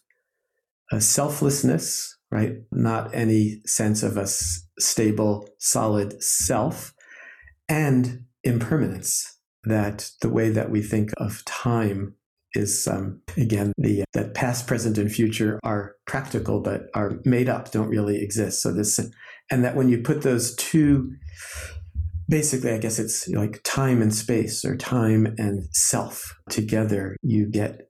a 0.92 1.02
selflessness, 1.02 2.18
right? 2.32 2.54
Not 2.72 3.14
any 3.14 3.62
sense 3.66 4.02
of 4.02 4.18
a 4.18 4.28
stable, 4.80 5.50
solid 5.60 6.24
self, 6.24 6.94
and 7.68 8.24
impermanence 8.44 9.35
that 9.66 10.10
the 10.22 10.30
way 10.30 10.50
that 10.50 10.70
we 10.70 10.82
think 10.82 11.12
of 11.18 11.44
time 11.46 12.16
is 12.54 12.88
um, 12.88 13.22
again 13.38 13.74
the 13.78 14.04
that 14.14 14.34
past, 14.34 14.68
present, 14.68 14.98
and 14.98 15.12
future 15.12 15.60
are 15.64 15.96
practical 16.08 16.62
but 16.62 16.88
are 16.94 17.20
made 17.26 17.50
up, 17.50 17.72
don't 17.72 17.90
really 17.90 18.22
exist. 18.22 18.62
So 18.62 18.74
this, 18.74 19.00
and 19.52 19.64
that 19.64 19.76
when 19.76 19.90
you 19.90 20.02
put 20.02 20.22
those 20.22 20.56
two, 20.56 21.12
basically, 22.30 22.72
I 22.72 22.78
guess 22.78 23.00
it's 23.00 23.28
like 23.30 23.62
time 23.64 24.02
and 24.02 24.14
space 24.14 24.64
or 24.64 24.76
time 24.78 25.36
and 25.38 25.68
self 25.72 26.36
together, 26.50 27.18
you 27.22 27.50
get 27.50 27.90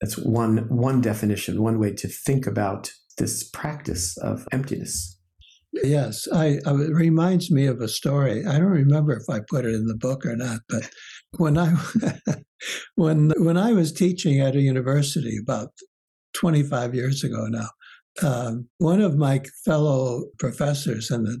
that's 0.00 0.18
one 0.18 0.68
one 0.68 1.00
definition, 1.00 1.62
one 1.62 1.78
way 1.78 1.92
to 1.92 2.08
think 2.08 2.46
about 2.46 2.92
this 3.18 3.48
practice 3.48 4.16
of 4.18 4.46
emptiness. 4.52 5.18
Yes, 5.72 6.28
I, 6.32 6.58
uh, 6.66 6.76
it 6.76 6.92
reminds 6.92 7.50
me 7.50 7.66
of 7.66 7.80
a 7.80 7.88
story. 7.88 8.44
I 8.44 8.58
don't 8.58 8.66
remember 8.66 9.12
if 9.14 9.28
I 9.30 9.40
put 9.48 9.64
it 9.64 9.74
in 9.74 9.86
the 9.86 9.96
book 9.96 10.26
or 10.26 10.36
not, 10.36 10.60
but 10.68 10.90
when 11.38 11.56
I 11.56 11.74
when 12.94 13.32
when 13.38 13.56
I 13.56 13.72
was 13.72 13.92
teaching 13.92 14.40
at 14.40 14.54
a 14.54 14.60
university 14.60 15.38
about 15.42 15.70
25 16.34 16.94
years 16.94 17.24
ago 17.24 17.46
now, 17.48 17.68
um, 18.22 18.68
one 18.78 19.00
of 19.00 19.16
my 19.16 19.40
fellow 19.64 20.24
professors 20.38 21.10
in 21.10 21.24
the 21.24 21.40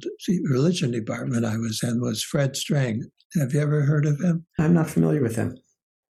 religion 0.50 0.90
department 0.90 1.44
I 1.44 1.58
was 1.58 1.82
in 1.82 2.00
was 2.00 2.22
Fred 2.22 2.54
Streng. 2.54 3.02
Have 3.38 3.52
you 3.52 3.60
ever 3.60 3.82
heard 3.82 4.06
of 4.06 4.20
him? 4.20 4.46
I'm 4.58 4.74
not 4.74 4.88
familiar 4.88 5.22
with 5.22 5.36
him. 5.36 5.56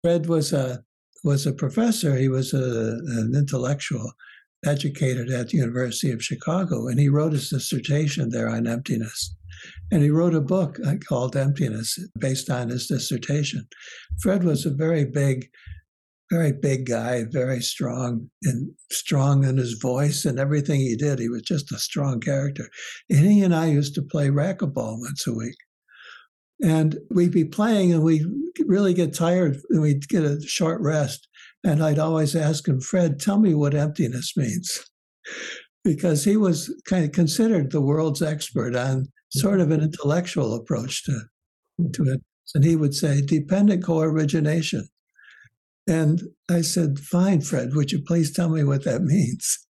Fred 0.02 0.26
was 0.26 0.52
a 0.52 0.82
was 1.24 1.46
a 1.46 1.52
professor. 1.52 2.16
He 2.16 2.28
was 2.28 2.52
a, 2.52 2.98
an 3.06 3.32
intellectual, 3.34 4.12
educated 4.64 5.30
at 5.30 5.48
the 5.48 5.58
University 5.58 6.10
of 6.10 6.22
Chicago, 6.22 6.88
and 6.88 6.98
he 6.98 7.08
wrote 7.08 7.32
his 7.32 7.48
dissertation 7.48 8.30
there 8.30 8.48
on 8.48 8.66
emptiness. 8.66 9.34
And 9.92 10.02
he 10.02 10.10
wrote 10.10 10.34
a 10.34 10.40
book 10.40 10.78
uh, 10.86 10.94
called 11.06 11.36
Emptiness 11.36 11.98
based 12.18 12.48
on 12.48 12.68
his 12.68 12.86
dissertation. 12.86 13.66
Fred 14.22 14.44
was 14.44 14.64
a 14.64 14.70
very 14.70 15.04
big 15.04 15.48
very 16.30 16.52
big 16.52 16.86
guy, 16.86 17.24
very 17.24 17.60
strong 17.60 18.30
and 18.44 18.70
strong 18.92 19.44
in 19.44 19.56
his 19.56 19.74
voice 19.74 20.24
and 20.24 20.38
everything 20.38 20.80
he 20.80 20.96
did. 20.96 21.18
He 21.18 21.28
was 21.28 21.42
just 21.42 21.72
a 21.72 21.78
strong 21.78 22.20
character. 22.20 22.68
And 23.10 23.26
he 23.26 23.42
and 23.42 23.54
I 23.54 23.66
used 23.66 23.94
to 23.96 24.02
play 24.02 24.28
racquetball 24.28 25.00
once 25.00 25.26
a 25.26 25.34
week. 25.34 25.56
And 26.62 26.98
we'd 27.10 27.32
be 27.32 27.44
playing 27.44 27.92
and 27.92 28.04
we 28.04 28.24
really 28.66 28.94
get 28.94 29.12
tired 29.12 29.56
and 29.70 29.82
we'd 29.82 30.08
get 30.08 30.22
a 30.22 30.40
short 30.42 30.80
rest. 30.80 31.26
And 31.64 31.82
I'd 31.82 31.98
always 31.98 32.34
ask 32.34 32.66
him, 32.66 32.80
Fred, 32.80 33.20
tell 33.20 33.38
me 33.38 33.54
what 33.54 33.74
emptiness 33.74 34.36
means. 34.36 34.84
Because 35.84 36.24
he 36.24 36.36
was 36.36 36.74
kind 36.86 37.04
of 37.04 37.12
considered 37.12 37.70
the 37.70 37.80
world's 37.80 38.22
expert 38.22 38.74
on 38.74 39.06
sort 39.30 39.60
of 39.60 39.70
an 39.70 39.82
intellectual 39.82 40.54
approach 40.54 41.04
to, 41.04 41.20
to 41.92 42.04
it. 42.04 42.20
And 42.54 42.64
he 42.64 42.76
would 42.76 42.94
say, 42.94 43.22
dependent 43.22 43.84
co 43.84 44.00
origination. 44.00 44.88
And 45.86 46.22
I 46.50 46.62
said, 46.62 46.98
Fine, 46.98 47.42
Fred, 47.42 47.74
would 47.74 47.92
you 47.92 48.02
please 48.02 48.32
tell 48.32 48.48
me 48.48 48.64
what 48.64 48.84
that 48.84 49.02
means? 49.02 49.66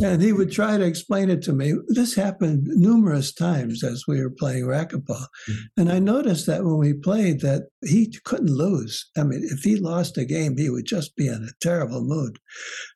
And 0.00 0.22
he 0.22 0.32
would 0.32 0.52
try 0.52 0.76
to 0.76 0.84
explain 0.84 1.30
it 1.30 1.42
to 1.42 1.52
me. 1.52 1.74
This 1.88 2.14
happened 2.14 2.64
numerous 2.66 3.32
times 3.32 3.82
as 3.82 4.04
we 4.06 4.20
were 4.20 4.30
playing 4.30 4.64
racquetball. 4.64 5.26
Mm-hmm. 5.48 5.80
And 5.80 5.92
I 5.92 5.98
noticed 5.98 6.46
that 6.46 6.64
when 6.64 6.78
we 6.78 6.94
played 6.94 7.40
that 7.40 7.68
he 7.84 8.12
couldn't 8.24 8.54
lose. 8.54 9.10
I 9.16 9.24
mean, 9.24 9.42
if 9.44 9.60
he 9.60 9.76
lost 9.76 10.18
a 10.18 10.24
game, 10.24 10.56
he 10.56 10.70
would 10.70 10.86
just 10.86 11.16
be 11.16 11.26
in 11.26 11.44
a 11.44 11.52
terrible 11.60 12.02
mood. 12.04 12.38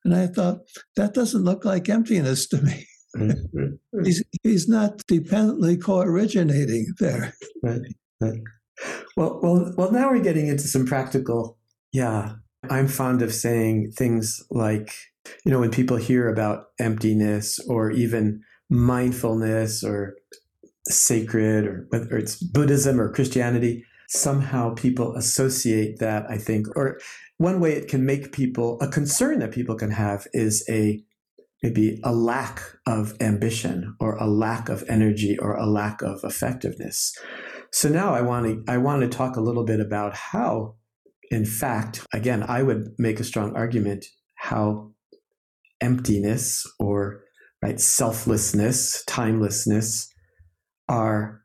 And 0.05 0.15
I 0.15 0.27
thought, 0.27 0.61
that 0.97 1.15
doesn't 1.15 1.45
look 1.45 1.65
like 1.65 1.89
emptiness 1.89 2.47
to 2.49 2.63
me. 2.63 2.87
Mm-hmm. 3.17 3.75
he's, 4.05 4.23
he's 4.43 4.69
not 4.69 4.99
dependently 5.07 5.77
co-originating 5.77 6.87
there. 6.99 7.35
Right, 7.63 7.81
right. 8.21 8.41
Well, 9.17 9.41
well, 9.43 9.75
well. 9.77 9.93
Now 9.93 10.11
we're 10.11 10.21
getting 10.21 10.49
into 10.49 10.67
some 10.67 10.87
practical. 10.87 11.59
Yeah, 11.93 12.33
I'm 12.71 12.89
fond 12.89 13.23
of 13.23 13.35
saying 13.35 13.93
things 13.97 14.43
like 14.51 14.95
you 15.45 15.53
know, 15.53 15.61
when 15.61 15.71
people 15.71 15.97
hear 15.97 16.29
about 16.29 16.67
emptiness 16.79 17.59
or 17.69 17.91
even 17.91 18.43
mindfulness 18.69 19.85
or 19.85 20.17
sacred 20.89 21.67
or 21.67 21.87
whether 21.91 22.17
it's 22.17 22.37
Buddhism 22.37 23.01
or 23.01 23.13
Christianity, 23.13 23.85
somehow 24.09 24.75
people 24.75 25.15
associate 25.17 25.99
that, 26.01 26.27
I 26.29 26.39
think, 26.39 26.67
or 26.77 26.99
one 27.39 27.61
way 27.61 27.73
it 27.73 27.89
can 27.89 28.05
make 28.05 28.33
people 28.33 28.79
a 28.81 28.89
concern 28.89 29.39
that 29.41 29.53
people 29.53 29.77
can 29.77 29.91
have 29.91 30.27
is 30.33 30.65
a 30.69 31.03
maybe 31.63 32.01
a 32.03 32.13
lack 32.13 32.61
of 32.87 33.15
ambition 33.21 33.95
or 34.01 34.17
a 34.17 34.27
lack 34.27 34.69
of 34.69 34.85
energy 34.89 35.39
or 35.39 35.55
a 35.55 35.67
lack 35.67 36.03
of 36.03 36.21
effectiveness. 36.25 37.17
So 37.71 37.89
now 37.89 38.15
I 38.15 38.21
want 38.21 38.47
to 38.47 38.73
I 38.73 38.79
want 38.79 39.03
to 39.03 39.09
talk 39.09 39.37
a 39.37 39.41
little 39.41 39.65
bit 39.65 39.81
about 39.81 40.15
how 40.15 40.75
in 41.33 41.45
fact 41.45 42.07
again 42.13 42.43
I 42.43 42.63
would 42.63 42.95
make 42.99 43.19
a 43.19 43.25
strong 43.25 43.57
argument 43.57 44.05
how 44.37 44.93
emptiness 45.83 46.65
or 46.79 47.25
right 47.63 47.81
selflessness, 47.81 49.05
timelessness 49.07 50.09
are 50.89 51.43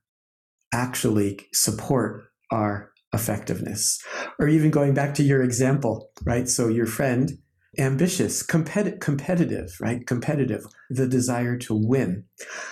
actually 0.73 1.39
support 1.53 2.23
our 2.51 2.91
effectiveness. 3.13 4.01
Or 4.39 4.47
even 4.47 4.71
going 4.71 4.93
back 4.93 5.13
to 5.15 5.23
your 5.23 5.41
example, 5.41 6.11
right? 6.25 6.47
So 6.47 6.67
your 6.67 6.85
friend, 6.85 7.31
ambitious, 7.79 8.45
competi- 8.45 8.99
competitive, 8.99 9.75
right? 9.79 10.05
Competitive, 10.05 10.65
the 10.89 11.07
desire 11.07 11.57
to 11.59 11.75
win. 11.75 12.25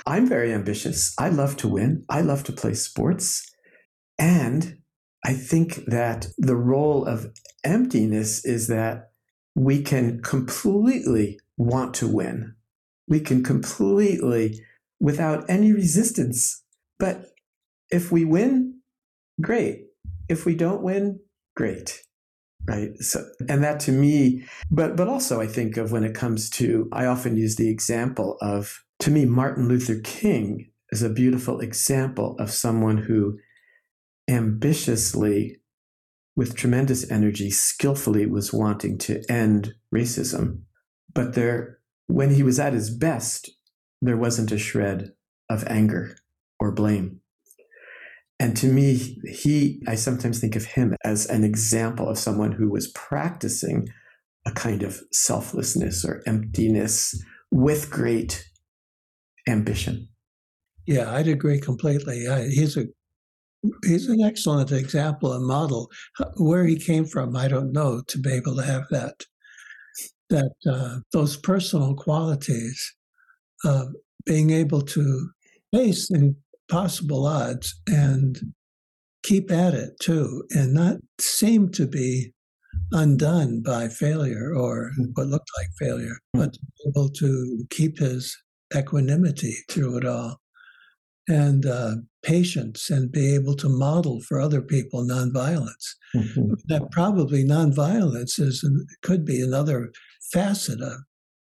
I'm 0.05 0.27
very 0.27 0.53
ambitious. 0.53 1.13
I 1.17 1.29
love 1.29 1.55
to 1.57 1.67
win. 1.67 2.03
I 2.09 2.21
love 2.21 2.43
to 2.45 2.51
play 2.51 2.73
sports. 2.73 3.45
And 4.17 4.77
I 5.25 5.33
think 5.33 5.85
that 5.87 6.27
the 6.37 6.55
role 6.55 7.03
of 7.03 7.33
emptiness 7.63 8.45
is 8.45 8.67
that 8.67 9.09
we 9.55 9.81
can 9.81 10.21
completely 10.21 11.39
want 11.57 11.95
to 11.95 12.07
win. 12.07 12.53
We 13.07 13.21
can 13.21 13.43
completely, 13.43 14.61
without 14.99 15.43
any 15.49 15.73
resistance. 15.73 16.63
But 16.99 17.25
if 17.89 18.11
we 18.11 18.23
win, 18.23 18.81
great. 19.41 19.85
If 20.29 20.45
we 20.45 20.53
don't 20.53 20.83
win, 20.83 21.19
great. 21.55 22.03
Right. 22.67 22.95
So, 22.99 23.25
and 23.49 23.63
that 23.63 23.79
to 23.81 23.91
me, 23.91 24.45
but, 24.69 24.95
but 24.95 25.07
also 25.07 25.41
I 25.41 25.47
think 25.47 25.77
of 25.77 25.91
when 25.91 26.03
it 26.03 26.13
comes 26.13 26.51
to, 26.51 26.87
I 26.91 27.07
often 27.07 27.35
use 27.35 27.55
the 27.55 27.69
example 27.69 28.37
of, 28.41 28.83
to 28.99 29.09
me, 29.09 29.25
Martin 29.25 29.67
Luther 29.67 29.99
King 30.03 30.69
is 30.91 31.01
a 31.01 31.09
beautiful 31.09 31.61
example 31.61 32.35
of 32.37 32.51
someone 32.51 32.97
who 32.97 33.39
ambitiously, 34.27 35.57
with 36.35 36.55
tremendous 36.55 37.09
energy, 37.09 37.49
skillfully 37.49 38.25
was 38.25 38.51
wanting 38.51 38.97
to 38.99 39.23
end 39.29 39.73
racism 39.93 40.59
but 41.15 41.33
there, 41.33 41.79
when 42.07 42.35
he 42.35 42.43
was 42.43 42.59
at 42.59 42.73
his 42.73 42.95
best, 42.95 43.49
there 44.01 44.17
wasn't 44.17 44.51
a 44.51 44.59
shred 44.59 45.13
of 45.49 45.65
anger 45.67 46.17
or 46.59 46.71
blame. 46.71 47.21
And 48.37 48.55
to 48.57 48.67
me, 48.67 49.17
he, 49.23 49.81
I 49.87 49.95
sometimes 49.95 50.39
think 50.39 50.57
of 50.57 50.65
him 50.65 50.95
as 51.05 51.25
an 51.27 51.45
example 51.45 52.09
of 52.09 52.19
someone 52.19 52.51
who 52.51 52.69
was 52.69 52.91
practicing 52.91 53.87
a 54.45 54.51
kind 54.51 54.83
of 54.83 54.99
selflessness 55.11 56.03
or 56.03 56.21
emptiness 56.27 57.19
with 57.49 57.89
great 57.89 58.45
ambition. 59.47 60.09
Yeah, 60.85 61.11
I'd 61.11 61.29
agree 61.29 61.59
completely. 61.59 62.25
he's 62.49 62.77
a 62.77 62.87
he's 63.83 64.07
an 64.07 64.21
excellent 64.21 64.71
example 64.71 65.33
and 65.33 65.45
model. 65.45 65.89
Where 66.37 66.65
he 66.65 66.77
came 66.77 67.05
from, 67.05 67.35
I 67.35 67.47
don't 67.47 67.71
know, 67.71 68.01
to 68.07 68.19
be 68.19 68.31
able 68.31 68.55
to 68.55 68.63
have 68.63 68.87
that 68.91 69.23
that 70.29 70.53
uh, 70.67 70.99
those 71.13 71.37
personal 71.37 71.93
qualities 71.93 72.95
of 73.63 73.89
being 74.25 74.49
able 74.49 74.81
to 74.81 75.29
face 75.71 76.09
impossible 76.09 77.27
odds 77.27 77.79
and 77.87 78.39
keep 79.23 79.51
at 79.51 79.73
it 79.73 79.99
too, 79.99 80.43
and 80.51 80.73
not 80.73 80.97
seem 81.19 81.69
to 81.71 81.87
be 81.87 82.31
undone 82.91 83.61
by 83.61 83.87
failure 83.87 84.53
or 84.55 84.91
hmm. 84.95 85.05
what 85.13 85.27
looked 85.27 85.49
like 85.57 85.67
failure, 85.79 86.17
hmm. 86.33 86.41
but 86.41 86.57
able 86.87 87.09
to 87.09 87.65
keep 87.69 87.99
his 87.99 88.35
equanimity 88.75 89.55
through 89.69 89.97
it 89.97 90.05
all 90.05 90.39
and 91.27 91.65
uh, 91.65 91.95
patience 92.23 92.89
and 92.89 93.11
be 93.11 93.33
able 93.33 93.55
to 93.55 93.69
model 93.69 94.21
for 94.21 94.39
other 94.39 94.61
people 94.61 95.03
nonviolence. 95.03 95.95
Mm-hmm. 96.15 96.53
That 96.67 96.91
probably 96.91 97.43
nonviolence 97.43 98.39
is 98.39 98.67
could 99.01 99.25
be 99.25 99.41
another 99.41 99.91
facet 100.31 100.81
of 100.81 100.99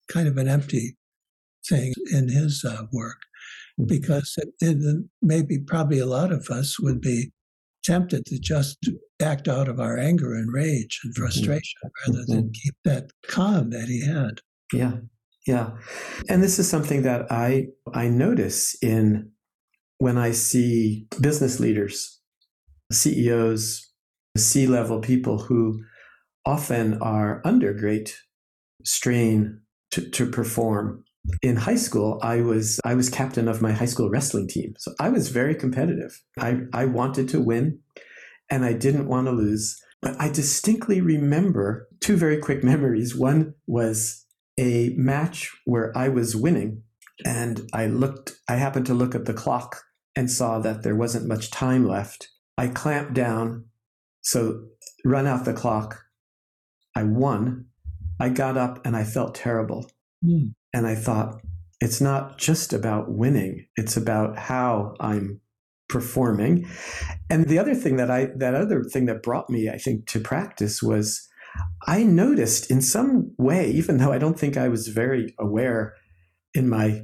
kind 0.08 0.28
of 0.28 0.36
an 0.36 0.48
empty 0.48 0.96
thing 1.68 1.92
in 2.12 2.28
his 2.28 2.64
uh, 2.66 2.84
work 2.92 3.20
mm-hmm. 3.78 3.86
because 3.86 4.34
it, 4.38 4.48
it, 4.60 5.04
maybe 5.22 5.58
probably 5.58 5.98
a 5.98 6.06
lot 6.06 6.32
of 6.32 6.48
us 6.48 6.80
would 6.80 7.00
be 7.00 7.32
tempted 7.84 8.24
to 8.26 8.38
just 8.38 8.78
act 9.20 9.48
out 9.48 9.68
of 9.68 9.80
our 9.80 9.98
anger 9.98 10.34
and 10.34 10.52
rage 10.52 11.00
and 11.02 11.14
mm-hmm. 11.14 11.22
frustration 11.22 11.80
mm-hmm. 11.84 12.12
rather 12.12 12.24
than 12.26 12.52
keep 12.52 12.74
that 12.84 13.10
calm 13.26 13.70
that 13.70 13.88
he 13.88 14.04
had 14.04 14.40
yeah 14.72 14.92
yeah 15.46 15.70
and 16.28 16.42
this 16.42 16.58
is 16.58 16.68
something 16.68 17.02
that 17.02 17.30
i 17.30 17.66
i 17.94 18.08
notice 18.08 18.76
in 18.82 19.30
when 19.98 20.16
i 20.16 20.30
see 20.30 21.06
business 21.20 21.60
leaders 21.60 22.20
ceos 22.92 23.92
c-level 24.36 25.00
people 25.00 25.38
who 25.38 25.82
often 26.46 27.00
are 27.02 27.42
under 27.44 27.74
great 27.74 28.16
strain 28.84 29.60
to, 29.90 30.08
to 30.10 30.26
perform. 30.26 31.04
In 31.42 31.56
high 31.56 31.76
school, 31.76 32.18
I 32.22 32.40
was 32.40 32.80
I 32.84 32.94
was 32.94 33.10
captain 33.10 33.48
of 33.48 33.60
my 33.60 33.72
high 33.72 33.86
school 33.86 34.08
wrestling 34.08 34.48
team. 34.48 34.74
So 34.78 34.94
I 34.98 35.10
was 35.10 35.28
very 35.28 35.54
competitive. 35.54 36.22
I, 36.38 36.60
I 36.72 36.86
wanted 36.86 37.28
to 37.30 37.40
win 37.40 37.80
and 38.48 38.64
I 38.64 38.72
didn't 38.72 39.08
want 39.08 39.26
to 39.26 39.32
lose. 39.32 39.78
But 40.00 40.18
I 40.18 40.30
distinctly 40.30 41.00
remember 41.00 41.88
two 42.00 42.16
very 42.16 42.38
quick 42.38 42.64
memories. 42.64 43.14
One 43.14 43.54
was 43.66 44.24
a 44.58 44.90
match 44.96 45.50
where 45.64 45.92
I 45.96 46.08
was 46.08 46.34
winning 46.34 46.82
and 47.26 47.68
I 47.74 47.86
looked 47.86 48.38
I 48.48 48.54
happened 48.54 48.86
to 48.86 48.94
look 48.94 49.14
at 49.14 49.26
the 49.26 49.34
clock 49.34 49.82
and 50.16 50.30
saw 50.30 50.58
that 50.58 50.82
there 50.82 50.96
wasn't 50.96 51.28
much 51.28 51.50
time 51.50 51.86
left. 51.86 52.28
I 52.56 52.68
clamped 52.68 53.14
down, 53.14 53.66
so 54.20 54.64
run 55.04 55.26
out 55.26 55.44
the 55.44 55.52
clock. 55.52 56.04
I 56.94 57.04
won, 57.04 57.66
I 58.20 58.28
got 58.30 58.56
up 58.56 58.84
and 58.84 58.96
I 58.96 59.04
felt 59.04 59.34
terrible. 59.34 59.90
Mm. 60.24 60.54
And 60.72 60.86
I 60.86 60.94
thought, 60.94 61.40
it's 61.80 62.00
not 62.00 62.38
just 62.38 62.72
about 62.72 63.12
winning, 63.12 63.66
it's 63.76 63.96
about 63.96 64.36
how 64.36 64.94
I'm 64.98 65.40
performing. 65.88 66.68
And 67.30 67.48
the 67.48 67.58
other 67.58 67.74
thing 67.74 67.96
that 67.96 68.10
I, 68.10 68.30
that 68.36 68.54
other 68.54 68.82
thing 68.82 69.06
that 69.06 69.22
brought 69.22 69.48
me, 69.48 69.68
I 69.68 69.78
think, 69.78 70.06
to 70.08 70.20
practice 70.20 70.82
was 70.82 71.26
I 71.86 72.02
noticed 72.02 72.70
in 72.70 72.82
some 72.82 73.32
way, 73.38 73.70
even 73.70 73.98
though 73.98 74.12
I 74.12 74.18
don't 74.18 74.38
think 74.38 74.56
I 74.56 74.68
was 74.68 74.88
very 74.88 75.34
aware 75.38 75.94
in 76.54 76.68
my, 76.68 77.02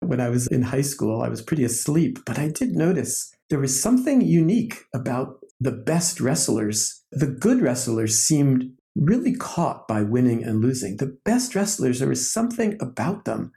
when 0.00 0.20
I 0.20 0.28
was 0.28 0.46
in 0.46 0.62
high 0.62 0.82
school, 0.82 1.22
I 1.22 1.28
was 1.28 1.42
pretty 1.42 1.64
asleep, 1.64 2.18
but 2.24 2.38
I 2.38 2.48
did 2.48 2.70
notice 2.70 3.32
there 3.50 3.58
was 3.58 3.80
something 3.80 4.20
unique 4.20 4.84
about 4.94 5.40
the 5.60 5.72
best 5.72 6.20
wrestlers. 6.20 7.02
The 7.10 7.26
good 7.26 7.60
wrestlers 7.60 8.18
seemed 8.18 8.70
really 8.94 9.34
caught 9.34 9.86
by 9.88 10.02
winning 10.02 10.44
and 10.44 10.60
losing. 10.60 10.96
The 10.96 11.18
best 11.24 11.54
wrestlers, 11.54 11.98
there 11.98 12.08
was 12.08 12.30
something 12.30 12.76
about 12.80 13.24
them 13.24 13.52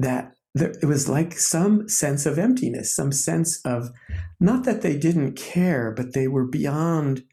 that 0.00 0.32
there, 0.54 0.72
it 0.82 0.86
was 0.86 1.08
like 1.08 1.38
some 1.38 1.88
sense 1.88 2.26
of 2.26 2.38
emptiness, 2.38 2.94
some 2.94 3.12
sense 3.12 3.60
of 3.64 3.90
not 4.40 4.64
that 4.64 4.82
they 4.82 4.96
didn't 4.96 5.36
care, 5.36 5.92
but 5.92 6.14
they 6.14 6.28
were 6.28 6.46
beyond 6.46 7.24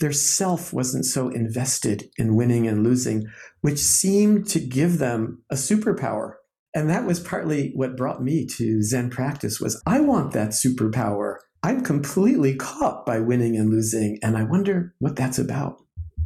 their 0.00 0.12
self 0.12 0.72
wasn't 0.72 1.04
so 1.04 1.28
invested 1.28 2.08
in 2.16 2.36
winning 2.36 2.68
and 2.68 2.84
losing, 2.84 3.26
which 3.62 3.78
seemed 3.78 4.46
to 4.48 4.60
give 4.60 4.98
them 4.98 5.42
a 5.50 5.56
superpower. 5.56 6.34
And 6.78 6.88
that 6.90 7.04
was 7.04 7.18
partly 7.18 7.72
what 7.74 7.96
brought 7.96 8.22
me 8.22 8.46
to 8.46 8.84
Zen 8.84 9.10
practice 9.10 9.60
was 9.60 9.82
I 9.84 9.98
want 9.98 10.32
that 10.34 10.50
superpower. 10.50 11.38
I'm 11.64 11.82
completely 11.82 12.54
caught 12.54 13.04
by 13.04 13.18
winning 13.18 13.56
and 13.56 13.68
losing, 13.68 14.20
and 14.22 14.38
I 14.38 14.44
wonder 14.44 14.94
what 15.00 15.16
that's 15.16 15.40
about. 15.40 15.82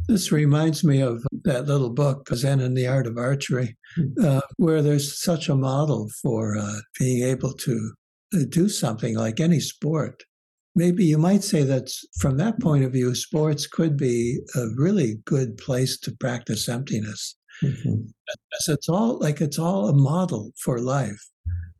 This 0.09 0.31
reminds 0.31 0.85
me 0.85 1.01
of 1.01 1.25
that 1.45 1.65
little 1.65 1.89
book, 1.89 2.29
Zen 2.35 2.61
and 2.61 2.77
the 2.77 2.87
Art 2.87 3.07
of 3.07 3.17
Archery, 3.17 3.79
hmm. 3.97 4.09
uh, 4.23 4.43
where 4.59 4.83
there's 4.83 5.19
such 5.19 5.49
a 5.49 5.55
model 5.55 6.11
for 6.21 6.59
uh, 6.59 6.81
being 6.99 7.27
able 7.27 7.55
to 7.55 7.95
uh, 8.35 8.41
do 8.51 8.69
something 8.69 9.17
like 9.17 9.41
any 9.41 9.59
sport. 9.59 10.23
Maybe 10.75 11.07
you 11.07 11.17
might 11.17 11.45
say 11.45 11.63
that 11.63 11.91
from 12.19 12.37
that 12.37 12.61
point 12.61 12.85
of 12.85 12.93
view, 12.93 13.15
sports 13.15 13.67
could 13.67 13.97
be 13.97 14.41
a 14.55 14.67
really 14.77 15.17
good 15.25 15.57
place 15.57 15.99
to 16.01 16.15
practice 16.15 16.69
emptiness. 16.69 17.37
Mm-hmm. 17.62 18.02
It's 18.69 18.88
all 18.88 19.19
like 19.19 19.40
it's 19.40 19.59
all 19.59 19.88
a 19.88 19.95
model 19.95 20.52
for 20.59 20.81
life 20.81 21.23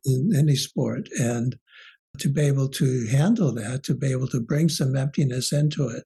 in 0.05 0.31
any 0.35 0.55
sport. 0.55 1.09
And 1.19 1.55
to 2.19 2.29
be 2.29 2.41
able 2.41 2.69
to 2.69 3.07
handle 3.07 3.53
that, 3.53 3.83
to 3.83 3.95
be 3.95 4.11
able 4.11 4.27
to 4.27 4.39
bring 4.39 4.69
some 4.69 4.95
emptiness 4.95 5.51
into 5.51 5.87
it, 5.87 6.03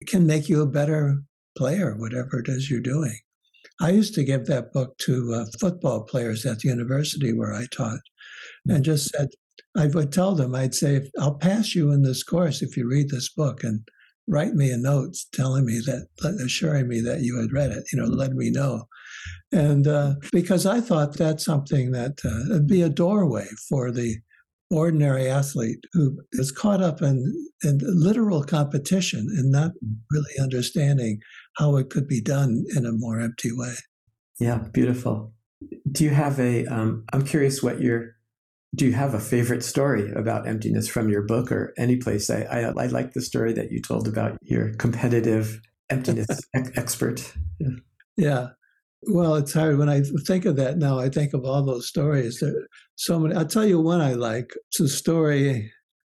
it 0.00 0.08
can 0.08 0.26
make 0.26 0.48
you 0.48 0.62
a 0.62 0.66
better 0.66 1.22
player, 1.56 1.94
whatever 1.96 2.40
it 2.40 2.48
is 2.48 2.70
you're 2.70 2.80
doing. 2.80 3.18
I 3.80 3.90
used 3.90 4.14
to 4.14 4.24
give 4.24 4.46
that 4.46 4.72
book 4.72 4.96
to 4.98 5.34
uh, 5.34 5.44
football 5.60 6.02
players 6.02 6.46
at 6.46 6.60
the 6.60 6.68
university 6.68 7.32
where 7.32 7.54
I 7.54 7.66
taught 7.70 8.00
and 8.66 8.84
just 8.84 9.10
said, 9.10 9.28
I 9.76 9.86
would 9.88 10.12
tell 10.12 10.34
them, 10.34 10.54
I'd 10.54 10.74
say, 10.74 11.10
I'll 11.18 11.34
pass 11.34 11.74
you 11.74 11.92
in 11.92 12.02
this 12.02 12.22
course 12.22 12.62
if 12.62 12.76
you 12.76 12.88
read 12.88 13.10
this 13.10 13.28
book 13.28 13.62
and 13.62 13.86
write 14.26 14.54
me 14.54 14.70
a 14.70 14.78
note 14.78 15.14
telling 15.32 15.66
me 15.66 15.80
that, 15.86 16.08
assuring 16.42 16.88
me 16.88 17.00
that 17.00 17.20
you 17.20 17.38
had 17.38 17.52
read 17.52 17.70
it, 17.70 17.84
you 17.92 18.00
know, 18.00 18.06
let 18.06 18.32
me 18.32 18.50
know. 18.50 18.88
And 19.52 19.86
uh, 19.86 20.14
because 20.32 20.66
I 20.66 20.80
thought 20.80 21.16
that's 21.16 21.44
something 21.44 21.92
that 21.92 22.20
uh, 22.24 22.54
would 22.54 22.66
be 22.66 22.82
a 22.82 22.88
doorway 22.88 23.46
for 23.68 23.90
the 23.90 24.16
ordinary 24.70 25.28
athlete 25.28 25.84
who 25.92 26.20
is 26.32 26.50
caught 26.50 26.82
up 26.82 27.00
in, 27.00 27.48
in 27.62 27.78
literal 27.82 28.42
competition 28.42 29.28
and 29.36 29.50
not 29.50 29.72
really 30.10 30.34
understanding 30.40 31.20
how 31.56 31.76
it 31.76 31.90
could 31.90 32.08
be 32.08 32.20
done 32.20 32.64
in 32.74 32.84
a 32.84 32.92
more 32.92 33.20
empty 33.20 33.50
way. 33.52 33.74
Yeah, 34.40 34.58
beautiful. 34.72 35.32
Do 35.90 36.04
you 36.04 36.10
have 36.10 36.38
a? 36.38 36.66
am 36.66 37.04
um, 37.12 37.22
curious 37.22 37.62
what 37.62 37.80
your. 37.80 38.16
Do 38.74 38.84
you 38.84 38.92
have 38.92 39.14
a 39.14 39.20
favorite 39.20 39.64
story 39.64 40.12
about 40.12 40.46
emptiness 40.46 40.86
from 40.86 41.08
your 41.08 41.22
book 41.22 41.50
or 41.50 41.72
any 41.78 41.96
place? 41.96 42.28
I, 42.28 42.42
I, 42.42 42.60
I 42.64 42.86
like 42.88 43.14
the 43.14 43.22
story 43.22 43.54
that 43.54 43.72
you 43.72 43.80
told 43.80 44.06
about 44.06 44.36
your 44.42 44.74
competitive 44.74 45.60
emptiness 45.88 46.26
expert. 46.54 47.32
Yeah. 47.58 47.68
yeah. 48.18 48.48
Well, 49.02 49.36
it's 49.36 49.52
hard 49.52 49.78
when 49.78 49.88
I 49.88 50.02
think 50.26 50.46
of 50.46 50.56
that 50.56 50.78
now. 50.78 50.98
I 50.98 51.08
think 51.08 51.32
of 51.32 51.44
all 51.44 51.62
those 51.62 51.88
stories. 51.88 52.40
There 52.40 52.66
so 52.96 53.18
many. 53.18 53.34
I'll 53.34 53.46
tell 53.46 53.66
you 53.66 53.80
one 53.80 54.00
I 54.00 54.14
like. 54.14 54.52
It's 54.68 54.80
a 54.80 54.88
story 54.88 55.70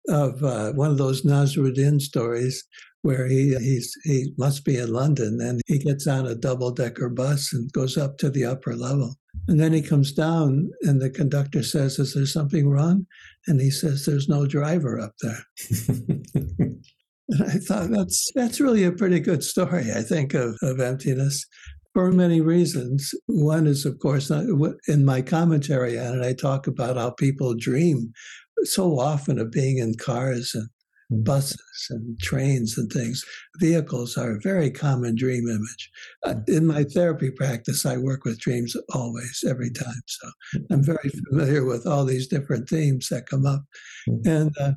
of 0.09 0.43
uh, 0.45 0.73
one 0.73 0.91
of 0.91 0.99
those 0.99 1.23
Nasruddin 1.23 2.01
stories 2.01 2.63
where 3.03 3.27
he 3.27 3.55
he's 3.57 3.93
he 4.05 4.33
must 4.39 4.65
be 4.65 4.77
in 4.77 4.93
London 4.93 5.41
and 5.41 5.61
he 5.67 5.79
gets 5.79 6.07
on 6.07 6.27
a 6.27 6.35
double 6.35 6.71
decker 6.71 7.09
bus 7.09 7.53
and 7.53 7.73
goes 7.73 7.97
up 7.97 8.19
to 8.19 8.31
the 8.31 8.45
upper 8.45 8.75
level. 8.75 9.17
And 9.49 9.61
then 9.61 9.73
he 9.73 9.83
comes 9.83 10.13
down 10.13 10.71
and 10.83 11.01
the 11.01 11.11
conductor 11.11 11.63
says, 11.63 11.99
Is 11.99 12.15
there 12.15 12.27
something 12.27 12.69
wrong? 12.69 13.07
And 13.47 13.61
he 13.61 13.71
says, 13.71 14.07
There's 14.07 14.29
no 14.29 14.47
driver 14.47 14.99
up 14.99 15.13
there. 15.21 15.45
and 16.35 17.43
I 17.43 17.59
thought 17.59 17.91
that's 17.91 18.31
that's 18.35 18.61
really 18.61 18.85
a 18.85 18.93
pretty 18.93 19.21
good 19.21 19.43
story, 19.45 19.91
I 19.95 20.03
think, 20.03 20.35
of, 20.35 20.57
of 20.63 20.81
emptiness 20.81 21.45
for 21.95 22.11
many 22.11 22.41
reasons. 22.41 23.15
One 23.27 23.67
is, 23.67 23.87
of 23.87 23.99
course, 24.01 24.31
in 24.31 25.05
my 25.05 25.23
commentary 25.23 25.99
on 25.99 26.21
it, 26.21 26.27
I 26.27 26.35
talk 26.35 26.67
about 26.67 26.97
how 26.97 27.11
people 27.11 27.55
dream 27.55 28.13
so 28.65 28.99
often 28.99 29.39
of 29.39 29.53
being 29.53 29.79
in 29.79 29.95
cars 29.95 30.55
and 30.55 30.69
hmm. 31.09 31.23
buses 31.23 31.87
and 31.91 32.19
trains 32.21 32.77
and 32.77 32.93
things. 32.93 33.25
Vehicles 33.59 34.19
are 34.19 34.33
a 34.33 34.41
very 34.41 34.71
common 34.71 35.15
dream 35.15 35.49
image. 35.49 35.91
Uh, 36.25 36.35
hmm. 36.35 36.53
in 36.53 36.67
my 36.67 36.85
therapy 36.85 37.31
practice, 37.31 37.87
I 37.87 37.97
work 37.97 38.25
with 38.25 38.41
dreams 38.41 38.77
always, 38.93 39.45
every 39.49 39.71
time. 39.71 40.03
So 40.07 40.31
hmm. 40.53 40.73
I'm 40.73 40.83
very 40.83 41.11
familiar 41.31 41.65
with 41.65 41.87
all 41.87 42.05
these 42.05 42.27
different 42.27 42.69
themes 42.69 43.09
that 43.09 43.27
come 43.27 43.47
up. 43.47 43.63
And 44.25 44.53
uh, 44.61 44.73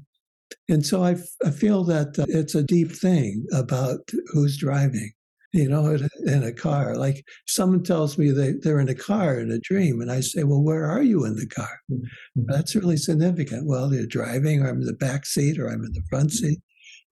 and 0.69 0.85
so 0.85 1.03
I, 1.03 1.17
I 1.45 1.49
feel 1.49 1.83
that 1.85 2.17
uh, 2.17 2.25
it's 2.29 2.55
a 2.55 2.63
deep 2.63 2.91
thing 2.91 3.45
about 3.51 3.99
who's 4.31 4.55
driving 4.55 5.11
you 5.53 5.69
know, 5.69 5.97
in 6.25 6.43
a 6.43 6.51
car. 6.51 6.95
Like 6.95 7.25
someone 7.47 7.83
tells 7.83 8.17
me 8.17 8.31
they, 8.31 8.53
they're 8.53 8.79
in 8.79 8.89
a 8.89 8.95
car 8.95 9.39
in 9.39 9.51
a 9.51 9.59
dream, 9.59 10.01
and 10.01 10.11
I 10.11 10.21
say, 10.21 10.43
Well, 10.43 10.61
where 10.61 10.85
are 10.85 11.03
you 11.03 11.25
in 11.25 11.35
the 11.35 11.47
car? 11.47 11.79
Mm-hmm. 11.91 12.43
That's 12.47 12.75
really 12.75 12.97
significant. 12.97 13.65
Well, 13.65 13.93
you're 13.93 14.05
driving, 14.05 14.61
or 14.61 14.69
I'm 14.69 14.81
in 14.81 14.87
the 14.87 14.93
back 14.93 15.25
seat, 15.25 15.59
or 15.59 15.67
I'm 15.67 15.83
in 15.83 15.93
the 15.93 16.03
front 16.09 16.31
seat. 16.31 16.59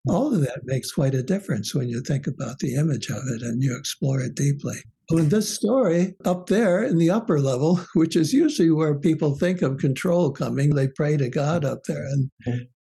All 0.07 0.33
of 0.33 0.41
that 0.41 0.61
makes 0.65 0.91
quite 0.91 1.15
a 1.15 1.23
difference 1.23 1.73
when 1.73 1.89
you 1.89 2.01
think 2.01 2.27
about 2.27 2.59
the 2.59 2.75
image 2.75 3.09
of 3.09 3.23
it 3.27 3.41
and 3.41 3.63
you 3.63 3.75
explore 3.75 4.21
it 4.21 4.35
deeply. 4.35 4.77
Well, 5.09 5.19
in 5.19 5.29
this 5.29 5.53
story, 5.53 6.15
up 6.25 6.47
there 6.47 6.83
in 6.83 6.97
the 6.97 7.09
upper 7.09 7.39
level, 7.39 7.79
which 7.95 8.15
is 8.15 8.33
usually 8.33 8.69
where 8.69 8.95
people 8.95 9.35
think 9.35 9.61
of 9.61 9.77
control 9.77 10.31
coming, 10.31 10.75
they 10.75 10.87
pray 10.87 11.17
to 11.17 11.29
God 11.29 11.65
up 11.65 11.83
there 11.87 12.05
and 12.05 12.29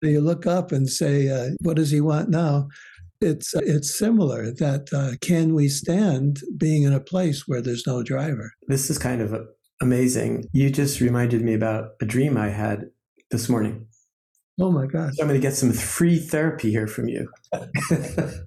you 0.01 0.21
look 0.21 0.45
up 0.45 0.71
and 0.71 0.89
say, 0.89 1.29
uh, 1.29 1.51
What 1.61 1.77
does 1.77 1.91
he 1.91 2.01
want 2.01 2.29
now? 2.29 2.67
It's 3.25 3.53
it's 3.55 3.97
similar 3.97 4.51
that 4.51 4.89
uh, 4.93 5.17
can 5.21 5.53
we 5.53 5.67
stand 5.67 6.41
being 6.57 6.83
in 6.83 6.93
a 6.93 6.99
place 6.99 7.43
where 7.47 7.61
there's 7.61 7.85
no 7.87 8.03
driver? 8.03 8.53
This 8.67 8.89
is 8.89 8.97
kind 8.97 9.21
of 9.21 9.35
amazing. 9.81 10.45
You 10.53 10.69
just 10.69 11.01
reminded 11.01 11.41
me 11.41 11.53
about 11.53 11.89
a 12.01 12.05
dream 12.05 12.37
i 12.37 12.49
had 12.49 12.85
this 13.31 13.49
morning. 13.49 13.87
Oh 14.59 14.71
my 14.71 14.85
gosh. 14.85 15.13
So 15.15 15.23
i'm 15.23 15.27
going 15.27 15.39
to 15.39 15.45
get 15.45 15.55
some 15.55 15.73
free 15.73 16.17
therapy 16.19 16.71
here 16.71 16.87
from 16.87 17.07
you. 17.09 17.29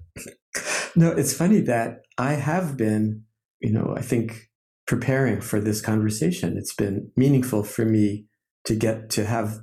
No 0.95 1.11
it's 1.11 1.33
funny 1.33 1.61
that 1.61 2.01
i 2.17 2.33
have 2.33 2.75
been 2.75 3.23
you 3.61 3.71
know 3.71 3.93
i 3.95 4.01
think 4.01 4.49
preparing 4.89 5.39
for 5.39 5.61
this 5.61 5.81
conversation. 5.81 6.57
It's 6.57 6.73
been 6.73 7.11
meaningful 7.15 7.63
for 7.63 7.85
me 7.85 8.25
to 8.65 8.75
get 8.75 9.11
to 9.11 9.23
have 9.23 9.59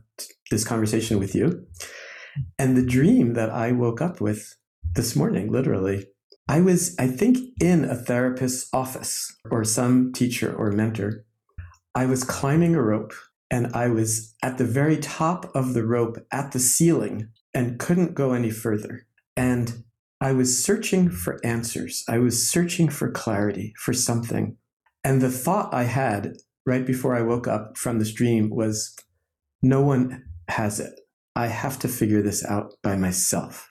this 0.53 0.65
conversation 0.65 1.19
with 1.19 1.35
you. 1.35 1.67
And 2.61 2.77
the 2.77 2.87
dream 2.87 3.35
that 3.35 3.51
i 3.51 3.73
woke 3.73 4.01
up 4.01 4.21
with 4.21 4.55
this 4.95 5.17
morning, 5.17 5.51
literally. 5.51 6.07
I 6.49 6.61
was, 6.61 6.95
I 6.99 7.09
think, 7.09 7.39
in 7.61 7.85
a 7.85 7.97
therapist's 7.97 8.69
office 8.73 9.37
or 9.51 9.65
some 9.65 10.13
teacher 10.13 10.55
or 10.55 10.71
mentor. 10.71 11.25
I 11.95 12.07
was 12.07 12.25
climbing 12.25 12.75
a 12.75 12.83
rope 12.83 13.13
and 13.51 13.75
I 13.75 13.89
was 13.89 14.35
at 14.43 14.59
the 14.59 14.65
very 14.65 14.99
top 14.99 15.51
of 15.55 15.75
the 15.75 15.85
rope 15.85 16.19
at 16.33 16.53
the 16.53 16.59
ceiling 16.59 17.29
and 17.55 17.79
couldn't 17.79 18.15
go 18.15 18.33
any 18.33 18.51
further. 18.51 19.07
And 19.37 19.85
I 20.21 20.33
was 20.33 20.63
searching 20.63 21.11
for 21.11 21.45
answers. 21.45 22.05
I 22.09 22.19
was 22.19 22.49
searching 22.49 22.89
for 22.89 23.11
clarity, 23.11 23.75
for 23.79 23.93
something. 23.93 24.57
And 25.05 25.21
the 25.21 25.31
thought 25.31 25.75
I 25.75 25.85
had 25.85 26.37
right 26.65 26.87
before 26.87 27.15
I 27.15 27.23
woke 27.23 27.47
up 27.47 27.77
from 27.77 27.99
this 27.99 28.13
dream 28.13 28.51
was 28.51 28.95
no 29.63 29.81
one 29.81 30.25
has 30.49 30.81
it. 30.81 31.01
I 31.35 31.49
have 31.49 31.79
to 31.81 31.89
figure 31.89 32.23
this 32.23 32.45
out 32.45 32.75
by 32.83 32.97
myself. 32.97 33.69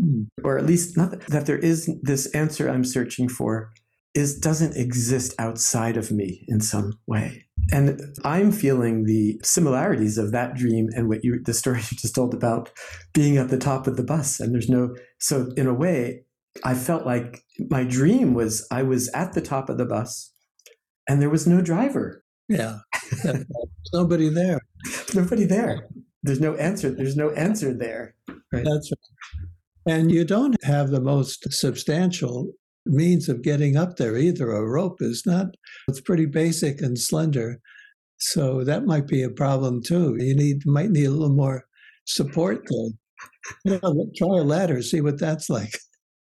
Hmm. 0.00 0.22
or 0.42 0.56
at 0.56 0.64
least 0.64 0.96
not 0.96 1.20
that 1.28 1.44
there 1.44 1.58
is 1.58 1.90
this 2.02 2.26
answer 2.34 2.68
I'm 2.68 2.84
searching 2.84 3.28
for 3.28 3.72
is 4.14 4.38
doesn't 4.38 4.76
exist 4.76 5.34
outside 5.38 5.96
of 5.96 6.10
me 6.10 6.44
in 6.48 6.60
some 6.60 6.98
way. 7.06 7.46
And 7.72 8.00
I'm 8.24 8.52
feeling 8.52 9.04
the 9.04 9.40
similarities 9.42 10.18
of 10.18 10.32
that 10.32 10.54
dream 10.54 10.88
and 10.94 11.08
what 11.08 11.24
you 11.24 11.42
the 11.42 11.54
story 11.54 11.78
you 11.90 11.96
just 11.96 12.14
told 12.14 12.34
about 12.34 12.70
being 13.12 13.36
at 13.36 13.48
the 13.48 13.58
top 13.58 13.86
of 13.86 13.96
the 13.96 14.02
bus 14.02 14.40
and 14.40 14.54
there's 14.54 14.68
no 14.68 14.94
so 15.18 15.50
in 15.56 15.66
a 15.66 15.74
way 15.74 16.24
I 16.64 16.74
felt 16.74 17.06
like 17.06 17.42
my 17.70 17.84
dream 17.84 18.34
was 18.34 18.66
I 18.70 18.82
was 18.82 19.08
at 19.14 19.32
the 19.32 19.40
top 19.40 19.70
of 19.70 19.78
the 19.78 19.86
bus 19.86 20.32
and 21.08 21.20
there 21.20 21.30
was 21.30 21.46
no 21.46 21.60
driver. 21.60 22.24
Yeah. 22.48 22.78
Nobody 23.92 24.28
there. 24.28 24.60
Nobody 25.14 25.44
there. 25.44 25.88
There's 26.22 26.40
no 26.40 26.54
answer. 26.54 26.90
There's 26.90 27.16
no 27.16 27.30
answer 27.30 27.72
there. 27.74 28.14
Right? 28.28 28.64
That's 28.64 28.90
right. 28.90 29.48
And 29.86 30.10
you 30.10 30.24
don't 30.24 30.62
have 30.64 30.90
the 30.90 31.00
most 31.00 31.52
substantial 31.52 32.52
means 32.86 33.28
of 33.28 33.42
getting 33.42 33.76
up 33.76 33.96
there 33.96 34.16
either. 34.16 34.50
A 34.50 34.66
rope 34.66 35.00
is 35.00 35.24
not, 35.26 35.46
it's 35.88 36.00
pretty 36.00 36.26
basic 36.26 36.80
and 36.80 36.98
slender. 36.98 37.60
So 38.18 38.62
that 38.64 38.86
might 38.86 39.06
be 39.08 39.22
a 39.22 39.30
problem 39.30 39.82
too. 39.82 40.16
You 40.18 40.34
need 40.36 40.64
might 40.64 40.90
need 40.90 41.06
a 41.06 41.10
little 41.10 41.34
more 41.34 41.64
support 42.06 42.64
there. 42.68 42.90
You 43.64 43.80
know, 43.82 44.10
try 44.16 44.38
a 44.38 44.44
ladder, 44.44 44.82
see 44.82 45.00
what 45.00 45.18
that's 45.18 45.50
like. 45.50 45.76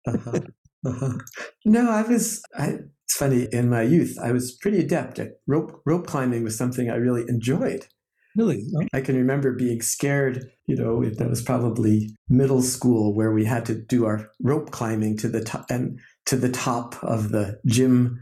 uh-huh. 0.07 0.39
Uh-huh. 0.85 1.17
No, 1.65 1.89
I 1.91 2.03
was. 2.03 2.41
I, 2.57 2.77
it's 3.05 3.17
funny. 3.17 3.47
In 3.51 3.69
my 3.69 3.81
youth, 3.81 4.17
I 4.21 4.31
was 4.31 4.53
pretty 4.53 4.79
adept 4.79 5.19
at 5.19 5.31
rope. 5.47 5.81
Rope 5.85 6.07
climbing 6.07 6.43
was 6.43 6.57
something 6.57 6.89
I 6.89 6.95
really 6.95 7.23
enjoyed. 7.27 7.87
Really? 8.35 8.63
I 8.93 9.01
can 9.01 9.15
remember 9.15 9.53
being 9.53 9.81
scared. 9.81 10.51
You 10.67 10.75
know, 10.75 11.03
that 11.03 11.29
was 11.29 11.41
probably 11.41 12.15
middle 12.29 12.61
school 12.61 13.15
where 13.15 13.31
we 13.31 13.45
had 13.45 13.65
to 13.65 13.75
do 13.75 14.05
our 14.05 14.29
rope 14.41 14.71
climbing 14.71 15.17
to 15.17 15.27
the 15.27 15.43
top 15.43 15.65
and 15.69 15.99
to 16.27 16.35
the 16.35 16.49
top 16.49 16.95
of 17.03 17.29
the 17.29 17.59
gym 17.65 18.19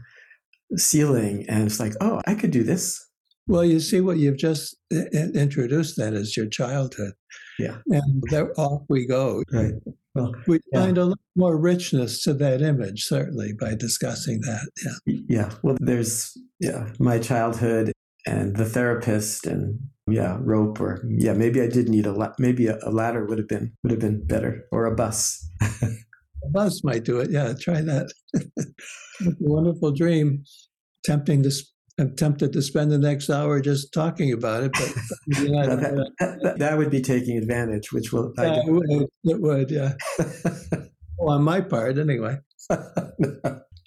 ceiling, 0.76 1.44
and 1.48 1.66
it's 1.66 1.80
like, 1.80 1.92
oh, 2.00 2.20
I 2.26 2.34
could 2.34 2.50
do 2.50 2.62
this. 2.62 3.04
Well, 3.46 3.64
you 3.64 3.80
see 3.80 4.00
what 4.00 4.18
you've 4.18 4.36
just 4.36 4.76
eh, 4.92 5.04
eh, 5.12 5.28
introduced 5.34 5.96
then 5.96 6.14
is 6.14 6.36
your 6.36 6.46
childhood. 6.46 7.12
Yeah. 7.58 7.78
And 7.86 8.22
there 8.30 8.52
off 8.60 8.82
we 8.88 9.06
go. 9.06 9.42
Right. 9.50 9.72
Well, 10.14 10.34
we 10.46 10.60
yeah. 10.72 10.80
find 10.80 10.98
a 10.98 11.06
lot 11.06 11.18
more 11.34 11.56
richness 11.56 12.22
to 12.24 12.34
that 12.34 12.60
image, 12.60 13.04
certainly, 13.04 13.54
by 13.58 13.74
discussing 13.74 14.40
that. 14.42 14.68
Yeah. 14.84 15.14
Yeah. 15.28 15.50
Well, 15.62 15.76
there's, 15.80 16.36
yeah, 16.60 16.92
my 16.98 17.18
childhood 17.18 17.92
and 18.28 18.56
the 18.56 18.64
therapist 18.64 19.46
and 19.46 19.78
yeah, 20.06 20.38
rope 20.40 20.80
or 20.80 21.02
yeah, 21.08 21.32
maybe 21.32 21.60
I 21.60 21.66
did 21.66 21.88
need 21.88 22.06
a 22.06 22.12
la- 22.12 22.34
maybe 22.38 22.66
a, 22.66 22.78
a 22.82 22.90
ladder 22.90 23.24
would 23.26 23.38
have 23.38 23.48
been 23.48 23.72
would 23.82 23.90
have 23.90 24.00
been 24.00 24.26
better 24.26 24.66
or 24.70 24.84
a 24.84 24.94
bus. 24.94 25.50
a 25.82 26.48
bus 26.50 26.82
might 26.84 27.04
do 27.04 27.18
it. 27.18 27.30
Yeah, 27.30 27.52
try 27.58 27.80
that. 27.80 28.12
wonderful 29.40 29.92
dream. 29.92 30.44
Tempting 31.04 31.42
to 31.44 31.52
I'm 32.00 32.14
tempted 32.14 32.52
to 32.52 32.62
spend 32.62 32.92
the 32.92 32.98
next 32.98 33.28
hour 33.28 33.60
just 33.60 33.92
talking 33.92 34.32
about 34.32 34.62
it, 34.62 34.72
but 34.72 34.94
that, 35.26 36.06
that, 36.20 36.58
that, 36.58 36.78
would 36.78 36.90
be 36.90 37.00
taking 37.00 37.36
advantage, 37.36 37.92
which 37.92 38.12
will. 38.12 38.32
Yeah, 38.38 38.60
it 38.64 38.70
would, 38.70 39.08
it 39.24 39.40
would, 39.40 39.70
yeah. 39.70 39.94
well, 40.18 40.88
oh, 41.20 41.28
on 41.30 41.42
my 41.42 41.60
part, 41.60 41.98
anyway. 41.98 42.36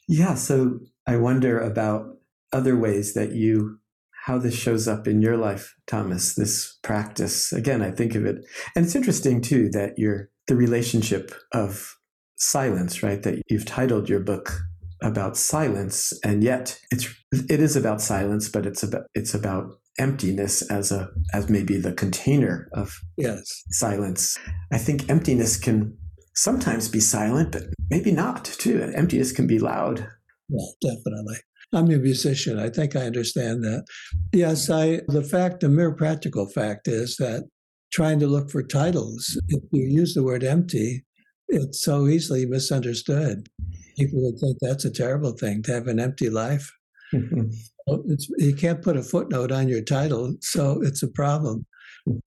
yeah, 0.10 0.36
so 0.36 0.80
I 1.08 1.15
wonder 1.15 1.58
about 1.58 2.17
other 2.51 2.75
ways 2.77 3.13
that 3.13 3.32
you, 3.32 3.80
how 4.21 4.38
this 4.38 4.55
shows 4.55 4.88
up 4.88 5.07
in 5.07 5.21
your 5.21 5.38
life, 5.38 5.75
Thomas. 5.88 6.36
This 6.36 6.77
practice. 6.84 7.51
Again, 7.51 7.81
I 7.81 7.91
think 7.91 8.15
of 8.15 8.25
it, 8.25 8.45
and 8.75 8.86
it's 8.86 8.95
interesting 8.95 9.41
too 9.41 9.69
that 9.69 9.97
you're 9.97 10.29
the 10.47 10.55
relationship 10.55 11.31
of 11.53 11.95
silence, 12.36 13.03
right? 13.03 13.21
That 13.23 13.41
you've 13.49 13.65
titled 13.65 14.10
your 14.10 14.19
book 14.19 14.62
about 15.01 15.38
silence, 15.38 16.13
and 16.23 16.43
yet 16.43 16.79
it's 16.91 17.07
it 17.31 17.60
is 17.60 17.75
about 17.75 18.01
silence, 18.01 18.47
but 18.47 18.65
it's 18.65 18.84
about 18.84 19.05
it's 19.15 19.34
about 19.34 19.73
emptiness 19.99 20.62
as 20.69 20.91
a 20.91 21.10
as 21.34 21.49
maybe 21.49 21.77
the 21.77 21.93
container 21.93 22.69
of 22.73 22.99
yes 23.17 23.63
silence. 23.71 24.38
I 24.71 24.77
think 24.77 25.10
emptiness 25.10 25.57
can 25.57 25.97
sometimes 26.36 26.88
be 26.88 26.99
silent, 26.99 27.51
but 27.51 27.63
maybe 27.89 28.12
not 28.12 28.45
too. 28.45 28.81
Emptiness 28.95 29.31
can 29.31 29.47
be 29.47 29.60
loud. 29.60 30.07
Yeah, 30.49 30.89
definitely. 30.91 31.38
I'm 31.73 31.89
a 31.91 31.97
musician. 31.97 32.60
I 32.60 32.69
think 32.69 32.95
I 32.95 33.01
understand 33.01 33.63
that. 33.63 33.86
Yes, 34.34 34.69
I 34.69 35.01
the 35.07 35.23
fact, 35.23 35.62
the 35.62 35.69
mere 35.69 35.91
practical 35.91 36.47
fact 36.47 36.88
is 36.88 37.17
that 37.17 37.47
trying 37.91 38.19
to 38.19 38.27
look 38.27 38.49
for 38.49 38.63
titles, 38.63 39.39
if 39.49 39.63
you 39.71 39.84
use 39.84 40.13
the 40.13 40.23
word 40.23 40.43
empty, 40.43 41.05
it's 41.47 41.84
so 41.84 42.07
easily 42.07 42.45
misunderstood 42.45 43.49
people 43.97 44.21
would 44.21 44.39
think 44.39 44.57
that's 44.60 44.86
a 44.86 44.91
terrible 44.91 45.31
thing 45.31 45.62
to 45.63 45.73
have 45.73 45.88
an 45.88 45.99
empty 45.99 46.29
life. 46.29 46.71
Mm-hmm. 47.13 48.13
you 48.38 48.55
can't 48.55 48.81
put 48.81 48.95
a 48.95 49.03
footnote 49.03 49.51
on 49.51 49.67
your 49.67 49.81
title, 49.81 50.34
so 50.39 50.81
it's 50.81 51.03
a 51.03 51.10
problem. 51.10 51.65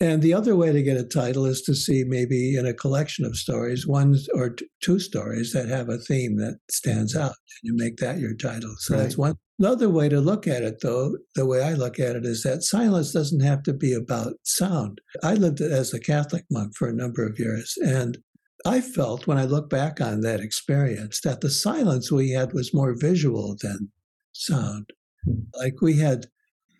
And 0.00 0.22
the 0.22 0.34
other 0.34 0.54
way 0.54 0.72
to 0.72 0.82
get 0.82 0.96
a 0.96 1.04
title 1.04 1.46
is 1.46 1.62
to 1.62 1.74
see 1.74 2.04
maybe 2.04 2.56
in 2.56 2.66
a 2.66 2.74
collection 2.74 3.24
of 3.24 3.36
stories, 3.36 3.86
one 3.86 4.16
or 4.34 4.50
t- 4.50 4.66
two 4.80 5.00
stories 5.00 5.52
that 5.52 5.68
have 5.68 5.88
a 5.88 5.98
theme 5.98 6.36
that 6.36 6.58
stands 6.70 7.14
mm-hmm. 7.14 7.24
out, 7.24 7.34
and 7.34 7.62
you 7.62 7.76
make 7.76 7.96
that 7.96 8.18
your 8.18 8.34
title. 8.34 8.74
So 8.78 8.94
right. 8.94 9.02
that's 9.02 9.18
one. 9.18 9.34
Another 9.58 9.88
way 9.88 10.08
to 10.08 10.20
look 10.20 10.46
at 10.48 10.62
it, 10.62 10.80
though, 10.80 11.16
the 11.36 11.46
way 11.46 11.62
I 11.62 11.74
look 11.74 12.00
at 12.00 12.16
it 12.16 12.24
is 12.24 12.42
that 12.42 12.62
silence 12.62 13.12
doesn't 13.12 13.40
have 13.40 13.62
to 13.64 13.72
be 13.72 13.92
about 13.92 14.34
sound. 14.42 15.00
I 15.22 15.34
lived 15.34 15.60
as 15.60 15.94
a 15.94 16.00
Catholic 16.00 16.44
monk 16.50 16.74
for 16.76 16.88
a 16.88 16.94
number 16.94 17.24
of 17.24 17.38
years, 17.38 17.74
and 17.80 18.18
I 18.66 18.80
felt 18.80 19.26
when 19.26 19.38
I 19.38 19.44
look 19.44 19.68
back 19.70 20.00
on 20.00 20.22
that 20.22 20.40
experience 20.40 21.20
that 21.20 21.40
the 21.40 21.50
silence 21.50 22.10
we 22.10 22.30
had 22.30 22.52
was 22.52 22.74
more 22.74 22.94
visual 22.98 23.56
than 23.60 23.90
sound. 24.32 24.90
Hmm. 25.24 25.40
Like 25.54 25.80
we 25.80 25.98
had, 25.98 26.26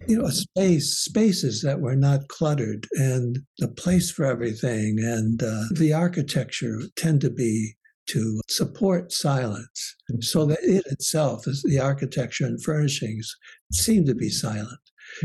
you 0.07 0.19
know, 0.19 0.29
space, 0.29 0.99
spaces 0.99 1.63
that 1.63 1.81
were 1.81 1.97
not 1.97 2.29
cluttered, 2.29 2.87
and 2.93 3.39
the 3.59 3.69
place 3.69 4.11
for 4.11 4.25
everything, 4.25 4.99
and 4.99 5.43
uh, 5.43 5.65
the 5.73 5.93
architecture 5.93 6.81
tend 6.97 7.21
to 7.23 7.31
be 7.31 7.75
to 8.07 8.41
support 8.49 9.13
silence, 9.13 9.97
so 10.21 10.45
that 10.45 10.59
it 10.63 10.85
itself, 10.87 11.47
is 11.47 11.63
the 11.63 11.81
architecture 11.81 12.45
and 12.45 12.63
furnishings, 12.63 13.35
seem 13.73 14.05
to 14.05 14.15
be 14.15 14.29
silent. 14.29 14.79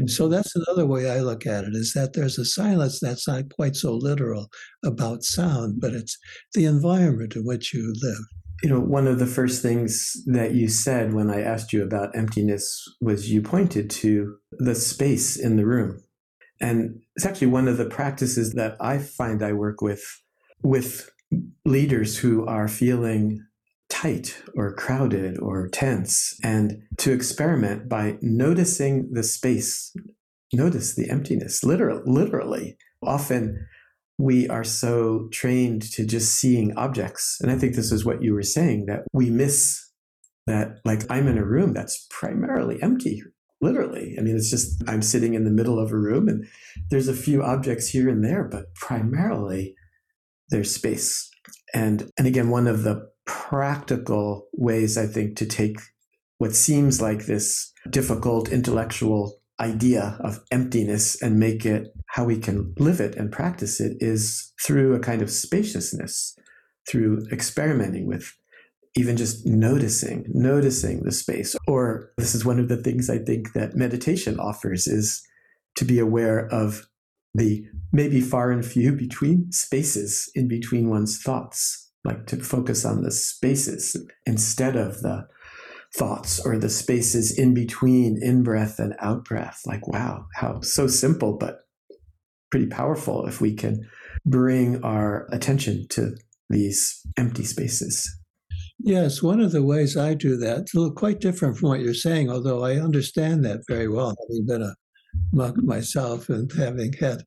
So 0.06 0.28
that's 0.28 0.56
another 0.56 0.86
way 0.86 1.10
I 1.10 1.22
look 1.22 1.46
at 1.46 1.64
it 1.64 1.74
is 1.74 1.94
that 1.94 2.14
there's 2.14 2.38
a 2.38 2.46
silence 2.46 3.00
that's 3.00 3.28
not 3.28 3.54
quite 3.54 3.76
so 3.76 3.96
literal 3.96 4.50
about 4.86 5.24
sound, 5.24 5.82
but 5.82 5.94
it's 5.94 6.18
the 6.54 6.66
environment 6.66 7.36
in 7.36 7.44
which 7.46 7.74
you 7.74 7.94
live. 8.02 8.26
You 8.64 8.70
know, 8.70 8.80
one 8.80 9.08
of 9.08 9.20
the 9.20 9.26
first 9.26 9.62
things 9.62 10.22
that 10.26 10.54
you 10.54 10.68
said 10.68 11.14
when 11.14 11.30
I 11.30 11.42
asked 11.42 11.72
you 11.72 11.84
about 11.84 12.16
emptiness 12.16 12.84
was 13.00 13.32
you 13.32 13.42
pointed 13.42 13.90
to 13.92 14.38
the 14.52 14.76
space 14.76 15.38
in 15.38 15.56
the 15.56 15.66
room. 15.66 16.04
And 16.62 17.02
it's 17.16 17.26
actually 17.26 17.48
one 17.48 17.68
of 17.68 17.78
the 17.78 17.86
practices 17.86 18.54
that 18.54 18.76
I 18.82 18.98
find 18.98 19.42
I 19.42 19.54
work 19.54 19.82
with 19.82 20.04
with 20.62 21.10
leaders 21.66 22.18
who 22.18 22.46
are 22.46 22.68
feeling 22.68 23.46
tight 23.90 24.42
or 24.56 24.74
crowded 24.74 25.40
or 25.40 25.68
tense, 25.68 26.38
and 26.44 26.84
to 26.98 27.12
experiment 27.12 27.90
by 27.90 28.18
noticing 28.22 29.10
the 29.12 29.24
space, 29.24 29.94
notice 30.54 30.96
the 30.96 31.10
emptiness, 31.10 31.64
literally. 31.64 32.04
literally. 32.06 32.78
Often 33.02 33.66
we 34.20 34.50
are 34.50 34.66
so 34.66 35.30
trained 35.32 35.82
to 35.94 36.06
just 36.06 36.36
seeing 36.36 36.76
objects. 36.78 37.38
And 37.42 37.50
I 37.50 37.58
think 37.58 37.74
this 37.74 37.92
is 37.92 38.04
what 38.04 38.22
you 38.22 38.34
were 38.34 38.44
saying 38.44 38.86
that 38.88 39.04
we 39.14 39.30
miss 39.30 39.82
that, 40.46 40.80
like, 40.84 41.10
I'm 41.10 41.28
in 41.28 41.38
a 41.38 41.46
room 41.46 41.74
that's 41.74 42.06
primarily 42.10 42.84
empty, 42.84 43.24
literally. 43.62 44.18
I 44.20 44.22
mean, 44.22 44.36
it's 44.36 44.50
just 44.50 44.84
I'm 44.90 45.02
sitting 45.02 45.36
in 45.36 45.46
the 45.46 45.52
middle 45.52 45.80
of 45.80 45.94
a 45.94 45.98
room 45.98 46.28
and 46.28 46.46
there's 46.90 47.08
a 47.08 47.14
few 47.14 47.42
objects 47.42 47.88
here 47.88 48.10
and 48.10 48.24
there, 48.24 48.44
but 48.44 48.66
primarily 48.76 49.74
there's 50.50 50.76
space. 50.76 51.30
And 51.74 52.12
and 52.18 52.28
again, 52.28 52.50
one 52.50 52.68
of 52.68 52.84
the 52.84 53.10
practical 53.26 54.48
ways, 54.52 54.98
I 54.98 55.06
think, 55.06 55.38
to 55.38 55.46
take 55.46 55.80
what 56.40 56.56
seems 56.56 57.02
like 57.02 57.26
this 57.26 57.72
difficult 57.90 58.52
intellectual 58.52 59.39
idea 59.60 60.18
of 60.22 60.40
emptiness 60.52 61.22
and 61.22 61.40
make 61.40 61.66
it 61.66 61.94
how 62.08 62.26
we 62.26 62.38
can 62.38 62.74
live 62.78 63.00
it 63.00 63.16
and 63.16 63.32
practice 63.32 63.80
it 63.80 63.98
is 64.00 64.54
through 64.62 64.96
a 64.96 65.00
kind 65.00 65.22
of 65.22 65.30
spaciousness, 65.30 66.38
through 66.88 67.26
experimenting 67.32 68.08
with 68.08 68.36
even 68.96 69.18
just 69.18 69.46
noticing, 69.46 70.26
noticing 70.30 71.04
the 71.04 71.12
space. 71.12 71.56
Or 71.68 72.12
this 72.18 72.34
is 72.34 72.46
one 72.46 72.60
of 72.60 72.70
the 72.70 72.78
things 72.78 73.10
I 73.10 73.20
think 73.20 73.54
that 73.54 73.76
meditation 73.76 74.40
offers 74.40 74.88
is 74.88 75.22
to 75.76 75.86
be 75.86 76.00
aware 76.00 76.48
of 76.48 76.88
the 77.34 77.64
maybe 77.92 78.22
far 78.22 78.52
and 78.52 78.66
few 78.66 78.92
between 78.92 79.52
spaces 79.52 80.32
in 80.34 80.48
between 80.48 80.90
one's 80.90 81.22
thoughts 81.22 81.90
like 82.04 82.26
to 82.28 82.38
focus 82.38 82.86
on 82.86 83.04
the 83.04 83.12
spaces 83.12 83.96
instead 84.26 84.76
of 84.76 85.02
the 85.02 85.28
thoughts 85.96 86.40
or 86.46 86.58
the 86.58 86.70
spaces 86.70 87.38
in 87.38 87.54
between 87.54 88.22
in 88.22 88.44
breath 88.44 88.80
and 88.80 88.96
out 89.00 89.26
breath. 89.26 89.62
Like, 89.66 89.88
wow, 89.88 90.26
how 90.36 90.62
so 90.62 90.88
simple, 90.88 91.38
but 91.38 91.62
pretty 92.52 92.68
powerful 92.68 93.26
if 93.26 93.42
we 93.42 93.54
can 93.54 93.88
bring 94.26 94.84
our 94.84 95.28
attention 95.32 95.88
to 95.90 96.16
these 96.50 97.02
empty 97.18 97.44
spaces. 97.44 98.10
Yes, 98.80 99.22
one 99.22 99.42
of 99.42 99.52
the 99.52 99.64
ways 99.64 99.98
I 99.98 100.14
do 100.14 100.38
that, 100.38 100.74
little 100.74 100.94
quite 100.94 101.20
different 101.20 101.58
from 101.58 101.70
what 101.70 101.82
you're 101.82 101.94
saying, 101.94 102.30
although 102.30 102.64
I 102.64 102.76
understand 102.78 103.44
that 103.46 103.62
very 103.68 103.88
well, 103.88 104.16
having 104.30 104.46
been 104.46 104.62
a 104.62 104.76
monk 105.34 105.58
myself 105.58 106.30
and 106.30 106.52
having 106.54 106.94
had 106.94 107.24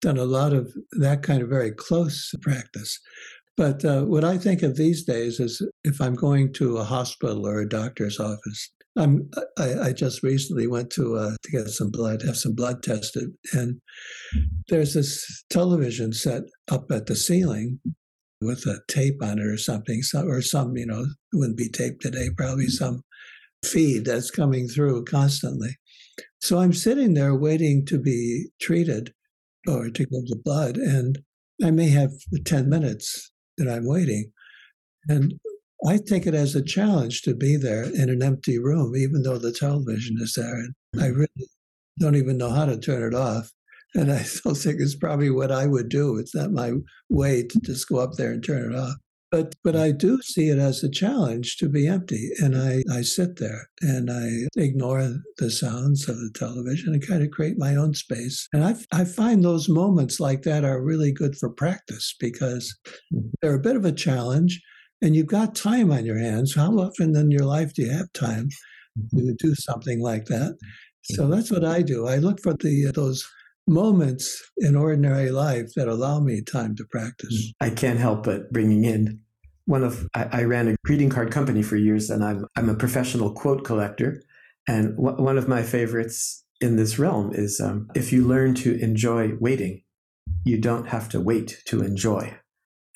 done 0.00 0.18
a 0.18 0.24
lot 0.24 0.52
of 0.52 0.72
that 0.92 1.22
kind 1.22 1.42
of 1.42 1.48
very 1.48 1.70
close 1.70 2.32
practice. 2.40 2.98
But 3.58 3.84
uh, 3.84 4.02
what 4.02 4.22
I 4.22 4.38
think 4.38 4.62
of 4.62 4.76
these 4.76 5.02
days 5.02 5.40
is 5.40 5.60
if 5.82 6.00
I'm 6.00 6.14
going 6.14 6.52
to 6.54 6.76
a 6.76 6.84
hospital 6.84 7.44
or 7.44 7.60
a 7.60 7.68
doctor's 7.68 8.20
office, 8.20 8.70
I'm, 8.96 9.28
I, 9.58 9.88
I 9.88 9.92
just 9.92 10.22
recently 10.22 10.68
went 10.68 10.90
to 10.92 11.16
uh, 11.16 11.34
to 11.42 11.50
get 11.50 11.66
some 11.66 11.90
blood, 11.90 12.22
have 12.22 12.36
some 12.36 12.54
blood 12.54 12.84
tested, 12.84 13.30
and 13.52 13.80
there's 14.68 14.94
this 14.94 15.44
television 15.50 16.12
set 16.12 16.42
up 16.70 16.92
at 16.92 17.06
the 17.06 17.16
ceiling 17.16 17.80
with 18.40 18.64
a 18.66 18.78
tape 18.86 19.20
on 19.24 19.40
it 19.40 19.46
or 19.46 19.56
something, 19.56 20.02
or 20.14 20.40
some, 20.40 20.76
you 20.76 20.86
know, 20.86 21.06
wouldn't 21.32 21.58
be 21.58 21.68
taped 21.68 22.00
today, 22.00 22.28
probably 22.36 22.68
some 22.68 23.02
feed 23.64 24.04
that's 24.04 24.30
coming 24.30 24.68
through 24.68 25.04
constantly. 25.04 25.76
So 26.40 26.60
I'm 26.60 26.72
sitting 26.72 27.14
there 27.14 27.34
waiting 27.34 27.84
to 27.86 27.98
be 27.98 28.50
treated 28.60 29.12
or 29.66 29.90
to 29.90 30.06
give 30.06 30.26
the 30.26 30.40
blood, 30.44 30.76
and 30.76 31.18
I 31.60 31.72
may 31.72 31.88
have 31.88 32.12
10 32.44 32.68
minutes 32.68 33.32
that 33.58 33.68
I'm 33.68 33.86
waiting. 33.86 34.32
And 35.08 35.38
I 35.86 35.98
take 35.98 36.26
it 36.26 36.34
as 36.34 36.54
a 36.54 36.62
challenge 36.62 37.22
to 37.22 37.34
be 37.34 37.56
there 37.56 37.84
in 37.84 38.10
an 38.10 38.22
empty 38.22 38.58
room, 38.58 38.96
even 38.96 39.22
though 39.22 39.38
the 39.38 39.52
television 39.52 40.16
is 40.20 40.34
there. 40.34 40.56
And 40.56 40.74
I 40.96 41.06
mm-hmm. 41.06 41.20
really 41.20 41.48
don't 41.98 42.16
even 42.16 42.36
know 42.38 42.50
how 42.50 42.66
to 42.66 42.78
turn 42.78 43.02
it 43.02 43.16
off. 43.16 43.50
And 43.94 44.10
I 44.10 44.18
still 44.22 44.54
think 44.54 44.80
it's 44.80 44.96
probably 44.96 45.30
what 45.30 45.52
I 45.52 45.66
would 45.66 45.88
do. 45.88 46.16
It's 46.18 46.34
not 46.34 46.52
my 46.52 46.72
way 47.08 47.44
to 47.44 47.60
just 47.60 47.88
go 47.88 47.98
up 47.98 48.12
there 48.14 48.32
and 48.32 48.44
turn 48.44 48.72
it 48.72 48.76
off. 48.76 48.94
But 49.30 49.54
but 49.62 49.76
I 49.76 49.92
do 49.92 50.20
see 50.22 50.48
it 50.48 50.58
as 50.58 50.82
a 50.82 50.90
challenge 50.90 51.56
to 51.58 51.68
be 51.68 51.86
empty. 51.86 52.30
And 52.38 52.56
I, 52.56 52.82
I 52.90 53.02
sit 53.02 53.38
there 53.38 53.68
and 53.82 54.10
I 54.10 54.48
ignore 54.56 55.16
the 55.36 55.50
sounds 55.50 56.08
of 56.08 56.16
the 56.16 56.30
television 56.34 56.94
and 56.94 57.06
kind 57.06 57.22
of 57.22 57.30
create 57.30 57.58
my 57.58 57.76
own 57.76 57.94
space. 57.94 58.48
And 58.52 58.64
I, 58.64 58.74
I 58.92 59.04
find 59.04 59.44
those 59.44 59.68
moments 59.68 60.18
like 60.18 60.42
that 60.42 60.64
are 60.64 60.82
really 60.82 61.12
good 61.12 61.36
for 61.36 61.50
practice 61.50 62.14
because 62.18 62.74
mm-hmm. 63.12 63.28
they're 63.42 63.54
a 63.54 63.60
bit 63.60 63.76
of 63.76 63.84
a 63.84 63.92
challenge 63.92 64.60
and 65.02 65.14
you've 65.14 65.26
got 65.26 65.54
time 65.54 65.92
on 65.92 66.06
your 66.06 66.18
hands. 66.18 66.54
How 66.54 66.72
often 66.72 67.14
in 67.14 67.30
your 67.30 67.44
life 67.44 67.74
do 67.74 67.82
you 67.82 67.90
have 67.90 68.12
time 68.14 68.48
mm-hmm. 68.98 69.26
to 69.26 69.34
do 69.38 69.54
something 69.54 70.00
like 70.00 70.24
that? 70.26 70.56
So 71.02 71.28
that's 71.28 71.50
what 71.50 71.64
I 71.64 71.82
do. 71.82 72.06
I 72.06 72.16
look 72.16 72.40
for 72.42 72.54
the 72.54 72.90
those 72.94 73.26
moments 73.68 74.42
in 74.56 74.74
ordinary 74.74 75.30
life 75.30 75.72
that 75.76 75.88
allow 75.88 76.20
me 76.20 76.40
time 76.40 76.74
to 76.76 76.84
practice. 76.90 77.52
I 77.60 77.70
can't 77.70 77.98
help 77.98 78.24
but 78.24 78.50
bringing 78.52 78.84
in 78.84 79.20
one 79.68 79.84
of 79.84 80.08
I, 80.14 80.28
I 80.32 80.42
ran 80.44 80.68
a 80.68 80.76
greeting 80.84 81.10
card 81.10 81.30
company 81.30 81.62
for 81.62 81.76
years, 81.76 82.08
and 82.08 82.24
I'm 82.24 82.46
I'm 82.56 82.70
a 82.70 82.74
professional 82.74 83.32
quote 83.32 83.64
collector. 83.64 84.22
And 84.66 84.96
w- 84.96 85.22
one 85.22 85.36
of 85.36 85.46
my 85.46 85.62
favorites 85.62 86.44
in 86.60 86.76
this 86.76 86.98
realm 86.98 87.32
is 87.34 87.60
um, 87.60 87.88
if 87.94 88.10
you 88.12 88.26
learn 88.26 88.54
to 88.56 88.78
enjoy 88.80 89.32
waiting, 89.38 89.82
you 90.44 90.58
don't 90.58 90.88
have 90.88 91.08
to 91.10 91.20
wait 91.20 91.58
to 91.66 91.82
enjoy. 91.82 92.34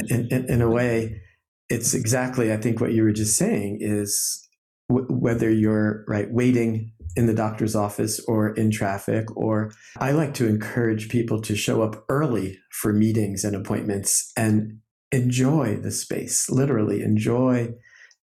In, 0.08 0.28
in, 0.28 0.50
in 0.50 0.62
a 0.62 0.70
way, 0.70 1.20
it's 1.68 1.92
exactly 1.92 2.52
I 2.52 2.56
think 2.56 2.80
what 2.80 2.92
you 2.92 3.02
were 3.02 3.12
just 3.12 3.36
saying 3.36 3.78
is 3.80 4.48
w- 4.88 5.06
whether 5.08 5.50
you're 5.50 6.04
right 6.08 6.32
waiting 6.32 6.92
in 7.16 7.26
the 7.26 7.34
doctor's 7.34 7.76
office 7.76 8.20
or 8.26 8.54
in 8.54 8.70
traffic 8.70 9.34
or 9.36 9.72
I 9.98 10.12
like 10.12 10.34
to 10.34 10.48
encourage 10.48 11.08
people 11.08 11.40
to 11.42 11.54
show 11.54 11.82
up 11.82 12.04
early 12.08 12.58
for 12.70 12.92
meetings 12.92 13.44
and 13.44 13.54
appointments 13.54 14.32
and 14.36 14.78
enjoy 15.10 15.76
the 15.76 15.90
space 15.90 16.48
literally 16.48 17.02
enjoy 17.02 17.70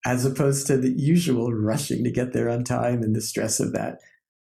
as 0.04 0.24
opposed 0.24 0.66
to 0.66 0.76
the 0.76 0.90
usual 0.90 1.52
rushing 1.52 2.02
to 2.04 2.10
get 2.10 2.32
there 2.32 2.48
on 2.48 2.64
time 2.64 3.02
and 3.02 3.14
the 3.14 3.20
stress 3.20 3.60
of 3.60 3.72
that 3.72 3.98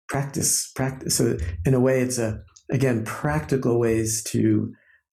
practice 0.09 0.71
practice 0.77 1.17
so 1.17 1.37
in 1.65 1.75
a 1.75 1.81
way 1.81 2.01
it's 2.01 2.19
a 2.19 2.41
again 2.71 3.05
practical 3.05 3.81
ways 3.81 4.23
to 4.23 4.73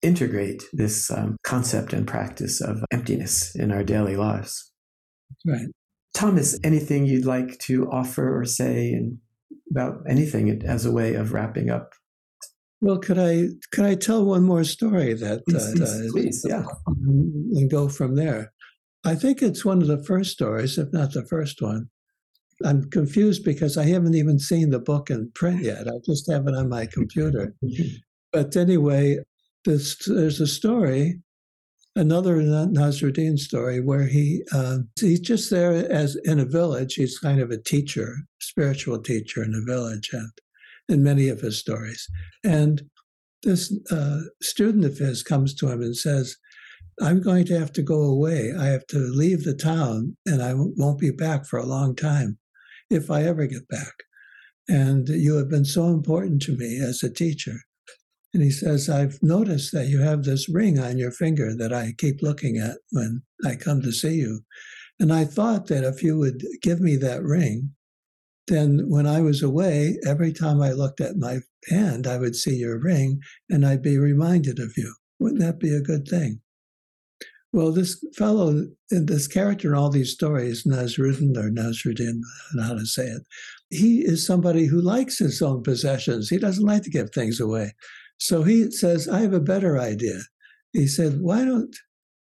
integrate 0.03 0.63
this 0.73 1.11
um, 1.11 1.37
concept 1.43 1.93
and 1.93 2.07
practice 2.07 2.61
of 2.61 2.85
emptiness 2.93 3.55
in 3.55 3.73
our 3.73 3.83
daily 3.83 4.17
lives. 4.17 4.73
Right. 5.45 5.67
Thomas, 6.17 6.59
anything 6.65 7.05
you'd 7.05 7.27
like 7.27 7.59
to 7.59 7.91
offer 7.91 8.41
or 8.41 8.47
say 8.47 8.91
and 8.91 9.19
about 9.71 9.99
anything 10.09 10.63
as 10.65 10.87
a 10.87 10.91
way 10.91 11.13
of 11.13 11.35
wrapping 11.35 11.69
up? 11.69 11.93
Well, 12.81 12.97
could 12.97 13.19
I 13.19 13.49
could 13.71 13.85
I 13.85 13.97
tell 13.97 14.25
one 14.25 14.43
more 14.43 14.65
story 14.65 15.13
that 15.13 15.45
please, 15.47 15.79
uh, 15.79 16.09
please, 16.11 16.43
yeah, 16.49 16.65
and 16.87 17.71
go 17.71 17.91
from 17.91 18.15
there? 18.17 18.53
I 19.05 19.15
think 19.15 19.43
it's 19.43 19.63
one 19.63 19.83
of 19.83 19.89
the 19.89 20.03
first 20.03 20.33
stories, 20.33 20.79
if 20.79 20.91
not 20.91 21.13
the 21.13 21.27
first 21.27 21.61
one. 21.61 21.91
I'm 22.65 22.89
confused 22.89 23.45
because 23.45 23.77
I 23.77 23.85
haven't 23.85 24.15
even 24.15 24.39
seen 24.39 24.71
the 24.71 24.79
book 24.79 25.11
in 25.11 25.31
print 25.35 25.63
yet. 25.63 25.87
I 25.87 25.99
just 26.07 26.31
have 26.31 26.49
it 26.49 26.55
on 26.55 26.71
my 26.71 26.87
computer. 26.87 27.55
but 28.33 28.57
anyway, 28.57 29.19
this, 29.67 29.97
there's 30.07 30.41
a 30.41 30.47
story, 30.47 31.21
another 31.97 32.37
Nasruddin 32.37 33.39
story, 33.39 33.81
where 33.81 34.07
he 34.07 34.45
uh, 34.53 34.79
he's 35.01 35.21
just 35.21 35.51
there 35.51 35.73
as 35.91 36.17
in 36.25 36.39
a 36.39 36.45
village. 36.45 36.95
He's 36.95 37.19
kind 37.19 37.41
of 37.41 37.51
a 37.51 37.61
teacher, 37.61 38.15
spiritual 38.41 39.03
teacher 39.03 39.43
in 39.43 39.55
a 39.55 39.65
village, 39.65 40.11
and 40.13 40.31
in 40.89 41.03
many 41.03 41.29
of 41.29 41.41
his 41.41 41.59
stories. 41.59 42.09
And 42.45 42.83
this 43.43 43.73
uh, 43.91 44.21
student 44.43 44.85
of 44.85 44.99
his 44.99 45.23
comes 45.23 45.55
to 45.55 45.69
him 45.69 45.83
and 45.83 45.97
says, 45.97 46.37
I'm 47.03 47.21
going 47.21 47.45
to 47.47 47.59
have 47.59 47.73
to 47.75 47.83
go 47.83 48.03
away. 48.03 48.53
I 48.59 48.67
have 48.67 48.87
to 48.89 48.99
leave 48.99 49.45
the 49.45 49.55
town 49.55 50.17
and 50.25 50.43
I 50.43 50.55
won't 50.55 50.99
be 50.99 51.11
back 51.11 51.45
for 51.45 51.59
a 51.59 51.67
long 51.67 51.95
time 51.95 52.39
if 52.91 53.11
I 53.11 53.25
ever 53.25 53.47
get 53.47 53.69
back. 53.69 53.93
And 54.69 55.09
you 55.09 55.37
have 55.37 55.49
been 55.49 55.65
so 55.65 55.89
important 55.89 56.43
to 56.43 56.57
me 56.57 56.81
as 56.81 57.03
a 57.03 57.13
teacher. 57.13 57.61
And 58.37 58.45
he 58.45 58.51
says, 58.51 58.91
I've 58.91 59.19
noticed 59.23 59.73
that 59.73 59.87
you 59.87 60.03
have 60.03 60.25
this 60.25 60.47
ring 60.47 60.79
on 60.79 60.99
your 60.99 61.11
finger 61.11 61.57
that 61.57 61.73
I 61.73 61.95
keep 61.97 62.21
looking 62.21 62.59
at 62.59 62.77
when 62.91 63.23
I 63.47 63.55
come 63.57 63.81
to 63.81 63.91
see 63.91 64.17
you. 64.17 64.43
And 65.01 65.11
I 65.11 65.25
thought 65.25 65.69
that 65.69 65.85
if 65.85 66.03
you 66.03 66.19
would 66.19 66.45
give 66.61 66.79
me 66.79 66.97
that 66.97 67.23
ring, 67.23 67.71
then 68.47 68.91
when 68.91 69.07
I 69.07 69.23
was 69.23 69.43
away, 69.43 69.97
every 70.07 70.35
time 70.35 70.61
I 70.61 70.73
looked 70.73 71.01
at 71.01 71.17
my 71.17 71.39
hand, 71.71 72.07
I 72.07 72.19
would 72.19 72.37
see 72.37 72.57
your 72.57 72.79
ring 72.79 73.23
and 73.49 73.65
I'd 73.65 73.81
be 73.81 73.97
reminded 73.97 74.59
of 74.59 74.75
you. 74.77 74.95
Wouldn't 75.19 75.41
that 75.41 75.59
be 75.59 75.75
a 75.75 75.81
good 75.81 76.07
thing? 76.07 76.43
Well, 77.55 77.73
this 77.73 78.05
fellow, 78.19 78.67
this 78.91 79.27
character 79.27 79.69
in 79.69 79.79
all 79.79 79.89
these 79.89 80.13
stories, 80.13 80.65
Nasruddin 80.65 81.39
or 81.39 81.49
Nasruddin, 81.49 82.21
how 82.61 82.75
to 82.75 82.85
say 82.85 83.07
it, 83.07 83.23
he 83.71 84.01
is 84.01 84.27
somebody 84.27 84.67
who 84.67 84.83
likes 84.83 85.21
his 85.21 85.41
own 85.41 85.63
possessions. 85.63 86.29
He 86.29 86.37
doesn't 86.37 86.67
like 86.67 86.83
to 86.83 86.91
give 86.91 87.13
things 87.13 87.41
away. 87.41 87.73
So 88.19 88.43
he 88.43 88.71
says, 88.71 89.09
I 89.09 89.21
have 89.21 89.33
a 89.33 89.41
better 89.41 89.79
idea. 89.79 90.21
He 90.73 90.87
said, 90.87 91.21
Why 91.21 91.45
don't 91.45 91.75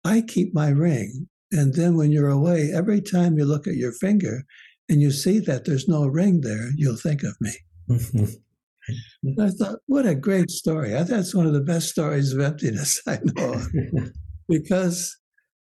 I 0.03 0.21
keep 0.21 0.53
my 0.53 0.69
ring? 0.69 1.27
And 1.51 1.73
then 1.73 1.95
when 1.95 2.11
you're 2.11 2.29
away, 2.29 2.71
every 2.73 3.01
time 3.01 3.37
you 3.37 3.45
look 3.45 3.67
at 3.67 3.75
your 3.75 3.91
finger 3.91 4.43
and 4.89 5.01
you 5.01 5.11
see 5.11 5.39
that 5.39 5.65
there's 5.65 5.87
no 5.87 6.07
ring 6.07 6.41
there, 6.41 6.69
you'll 6.75 6.97
think 6.97 7.23
of 7.23 7.35
me. 7.39 7.51
I 9.39 9.49
thought, 9.49 9.79
what 9.85 10.05
a 10.05 10.15
great 10.15 10.49
story. 10.49 10.95
I, 10.95 11.03
that's 11.03 11.33
one 11.33 11.45
of 11.45 11.53
the 11.53 11.61
best 11.61 11.89
stories 11.89 12.33
of 12.33 12.41
emptiness 12.41 13.01
I 13.07 13.19
know 13.23 13.53
of. 13.53 13.67
because 14.49 15.15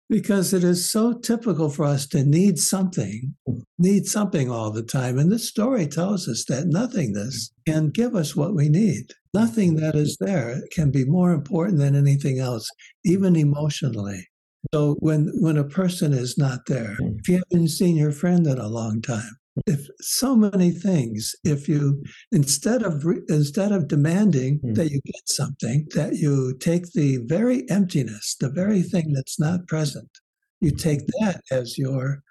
because 0.09 0.53
it 0.53 0.63
is 0.63 0.89
so 0.89 1.13
typical 1.13 1.69
for 1.69 1.85
us 1.85 2.07
to 2.07 2.23
need 2.23 2.57
something, 2.57 3.35
need 3.77 4.05
something 4.05 4.49
all 4.49 4.71
the 4.71 4.83
time. 4.83 5.17
And 5.19 5.31
this 5.31 5.47
story 5.47 5.85
tells 5.87 6.27
us 6.27 6.45
that 6.45 6.67
nothingness 6.67 7.51
can 7.67 7.89
give 7.89 8.15
us 8.15 8.35
what 8.35 8.55
we 8.55 8.69
need. 8.69 9.11
Nothing 9.33 9.75
that 9.75 9.95
is 9.95 10.17
there 10.19 10.61
can 10.71 10.91
be 10.91 11.05
more 11.05 11.31
important 11.31 11.79
than 11.79 11.95
anything 11.95 12.39
else, 12.39 12.69
even 13.03 13.35
emotionally. 13.35 14.27
So 14.73 14.95
when 14.99 15.31
when 15.39 15.57
a 15.57 15.63
person 15.63 16.13
is 16.13 16.37
not 16.37 16.65
there, 16.65 16.97
if 16.99 17.27
you 17.29 17.41
haven't 17.51 17.69
seen 17.69 17.95
your 17.95 18.11
friend 18.11 18.45
in 18.47 18.57
a 18.57 18.67
long 18.67 19.01
time, 19.01 19.36
if 19.65 19.87
so 19.99 20.35
many 20.35 20.71
things, 20.71 21.35
if 21.43 21.67
you 21.67 22.03
instead 22.31 22.83
of 22.83 23.05
instead 23.29 23.71
of 23.71 23.87
demanding 23.87 24.59
mm. 24.59 24.75
that 24.75 24.91
you 24.91 25.01
get 25.05 25.27
something, 25.27 25.87
that 25.95 26.15
you 26.15 26.55
take 26.59 26.91
the 26.91 27.17
very 27.25 27.69
emptiness, 27.69 28.35
the 28.39 28.49
very 28.49 28.81
thing 28.81 29.13
that's 29.13 29.39
not 29.39 29.67
present, 29.67 30.09
you 30.61 30.71
take 30.71 31.05
that 31.19 31.41
as 31.51 31.77
your 31.77 32.21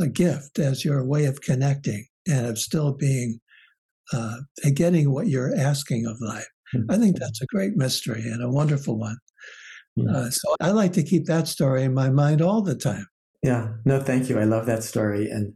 a 0.00 0.08
gift, 0.08 0.58
as 0.58 0.84
your 0.84 1.04
way 1.04 1.24
of 1.24 1.40
connecting 1.40 2.06
and 2.26 2.46
of 2.46 2.58
still 2.58 2.92
being 2.92 3.38
uh, 4.12 4.38
getting 4.74 5.12
what 5.12 5.28
you're 5.28 5.54
asking 5.56 6.06
of 6.06 6.20
life. 6.20 6.48
Mm. 6.74 6.86
I 6.90 6.98
think 6.98 7.18
that's 7.18 7.40
a 7.42 7.46
great 7.46 7.76
mystery 7.76 8.22
and 8.22 8.42
a 8.42 8.50
wonderful 8.50 8.98
one. 8.98 9.16
Mm. 9.98 10.12
Uh, 10.12 10.30
so 10.30 10.54
I 10.60 10.70
like 10.70 10.92
to 10.94 11.02
keep 11.02 11.26
that 11.26 11.48
story 11.48 11.84
in 11.84 11.94
my 11.94 12.10
mind 12.10 12.42
all 12.42 12.62
the 12.62 12.74
time. 12.74 13.06
Yeah, 13.42 13.74
no, 13.84 14.00
thank 14.00 14.28
you. 14.28 14.38
I 14.38 14.44
love 14.44 14.66
that 14.66 14.82
story. 14.82 15.28
And 15.30 15.54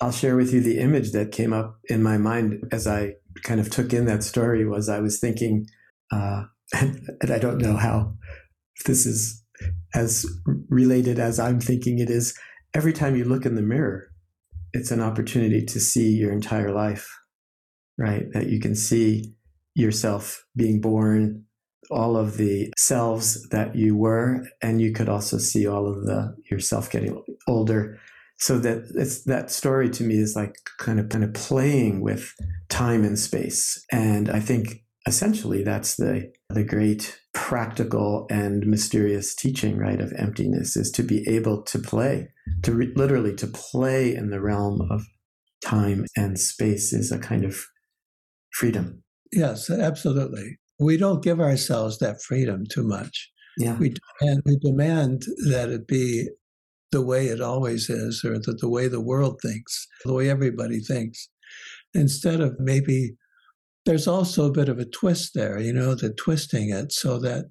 I'll 0.00 0.12
share 0.12 0.36
with 0.36 0.52
you 0.52 0.60
the 0.60 0.78
image 0.78 1.12
that 1.12 1.32
came 1.32 1.52
up 1.52 1.78
in 1.88 2.02
my 2.02 2.18
mind 2.18 2.68
as 2.70 2.86
I 2.86 3.14
kind 3.42 3.60
of 3.60 3.70
took 3.70 3.92
in 3.92 4.06
that 4.06 4.22
story 4.22 4.64
was 4.64 4.88
I 4.88 5.00
was 5.00 5.18
thinking, 5.18 5.66
uh, 6.12 6.44
and, 6.74 7.00
I 7.22 7.38
don't 7.38 7.58
know 7.58 7.76
how 7.76 8.14
this 8.86 9.06
is 9.06 9.42
as 9.94 10.26
related 10.68 11.18
as 11.18 11.40
I'm 11.40 11.60
thinking 11.60 11.98
it 11.98 12.10
is. 12.10 12.38
Every 12.74 12.92
time 12.92 13.16
you 13.16 13.24
look 13.24 13.44
in 13.44 13.56
the 13.56 13.62
mirror, 13.62 14.08
it's 14.72 14.90
an 14.90 15.00
opportunity 15.00 15.64
to 15.64 15.80
see 15.80 16.10
your 16.10 16.30
entire 16.30 16.72
life, 16.72 17.08
right? 17.96 18.26
That 18.32 18.48
you 18.48 18.60
can 18.60 18.76
see 18.76 19.34
yourself 19.74 20.44
being 20.54 20.80
born, 20.80 21.44
all 21.90 22.16
of 22.16 22.36
the 22.36 22.72
selves 22.76 23.48
that 23.48 23.74
you 23.74 23.96
were, 23.96 24.46
and 24.62 24.80
you 24.80 24.92
could 24.92 25.08
also 25.08 25.38
see 25.38 25.66
all 25.66 25.88
of 25.88 26.04
the 26.04 26.36
yourself 26.50 26.90
getting 26.90 27.20
older 27.48 27.98
so 28.38 28.58
that 28.58 28.84
it's 28.94 29.24
that 29.24 29.50
story 29.50 29.90
to 29.90 30.04
me 30.04 30.16
is 30.16 30.36
like 30.36 30.54
kind 30.78 31.00
of 31.00 31.08
kind 31.08 31.24
of 31.24 31.34
playing 31.34 32.00
with 32.00 32.34
time 32.68 33.04
and 33.04 33.18
space. 33.18 33.84
And 33.92 34.28
i 34.30 34.40
think 34.40 34.84
essentially 35.08 35.64
that's 35.64 35.96
the 35.96 36.30
the 36.50 36.62
great 36.62 37.18
practical 37.32 38.26
and 38.30 38.66
mysterious 38.66 39.34
teaching 39.34 39.78
right 39.78 40.00
of 40.00 40.12
emptiness 40.18 40.76
is 40.76 40.90
to 40.90 41.02
be 41.02 41.26
able 41.28 41.62
to 41.62 41.78
play 41.78 42.28
to 42.62 42.72
re- 42.72 42.92
literally 42.94 43.34
to 43.34 43.46
play 43.46 44.14
in 44.14 44.30
the 44.30 44.40
realm 44.40 44.86
of 44.90 45.02
time 45.64 46.04
and 46.16 46.38
space 46.38 46.92
is 46.92 47.10
a 47.10 47.18
kind 47.18 47.44
of 47.44 47.64
freedom. 48.52 49.02
Yes 49.32 49.70
absolutely. 49.70 50.58
We 50.78 50.96
don't 50.96 51.22
give 51.22 51.40
ourselves 51.40 51.98
that 51.98 52.22
freedom 52.22 52.64
too 52.70 52.86
much. 52.86 53.30
Yeah. 53.56 53.76
We 53.78 53.94
demand, 54.20 54.42
we 54.44 54.56
demand 54.58 55.22
that 55.48 55.70
it 55.70 55.88
be 55.88 56.28
the 56.90 57.02
way 57.02 57.26
it 57.26 57.40
always 57.40 57.90
is 57.90 58.24
or 58.24 58.38
the, 58.38 58.56
the 58.58 58.68
way 58.68 58.88
the 58.88 59.00
world 59.00 59.40
thinks, 59.42 59.86
the 60.04 60.12
way 60.12 60.30
everybody 60.30 60.80
thinks. 60.80 61.28
Instead 61.94 62.40
of 62.40 62.58
maybe 62.58 63.14
there's 63.86 64.06
also 64.06 64.46
a 64.46 64.52
bit 64.52 64.68
of 64.68 64.78
a 64.78 64.84
twist 64.84 65.32
there, 65.34 65.58
you 65.58 65.72
know, 65.72 65.94
the 65.94 66.12
twisting 66.12 66.70
it 66.70 66.92
so 66.92 67.18
that 67.20 67.46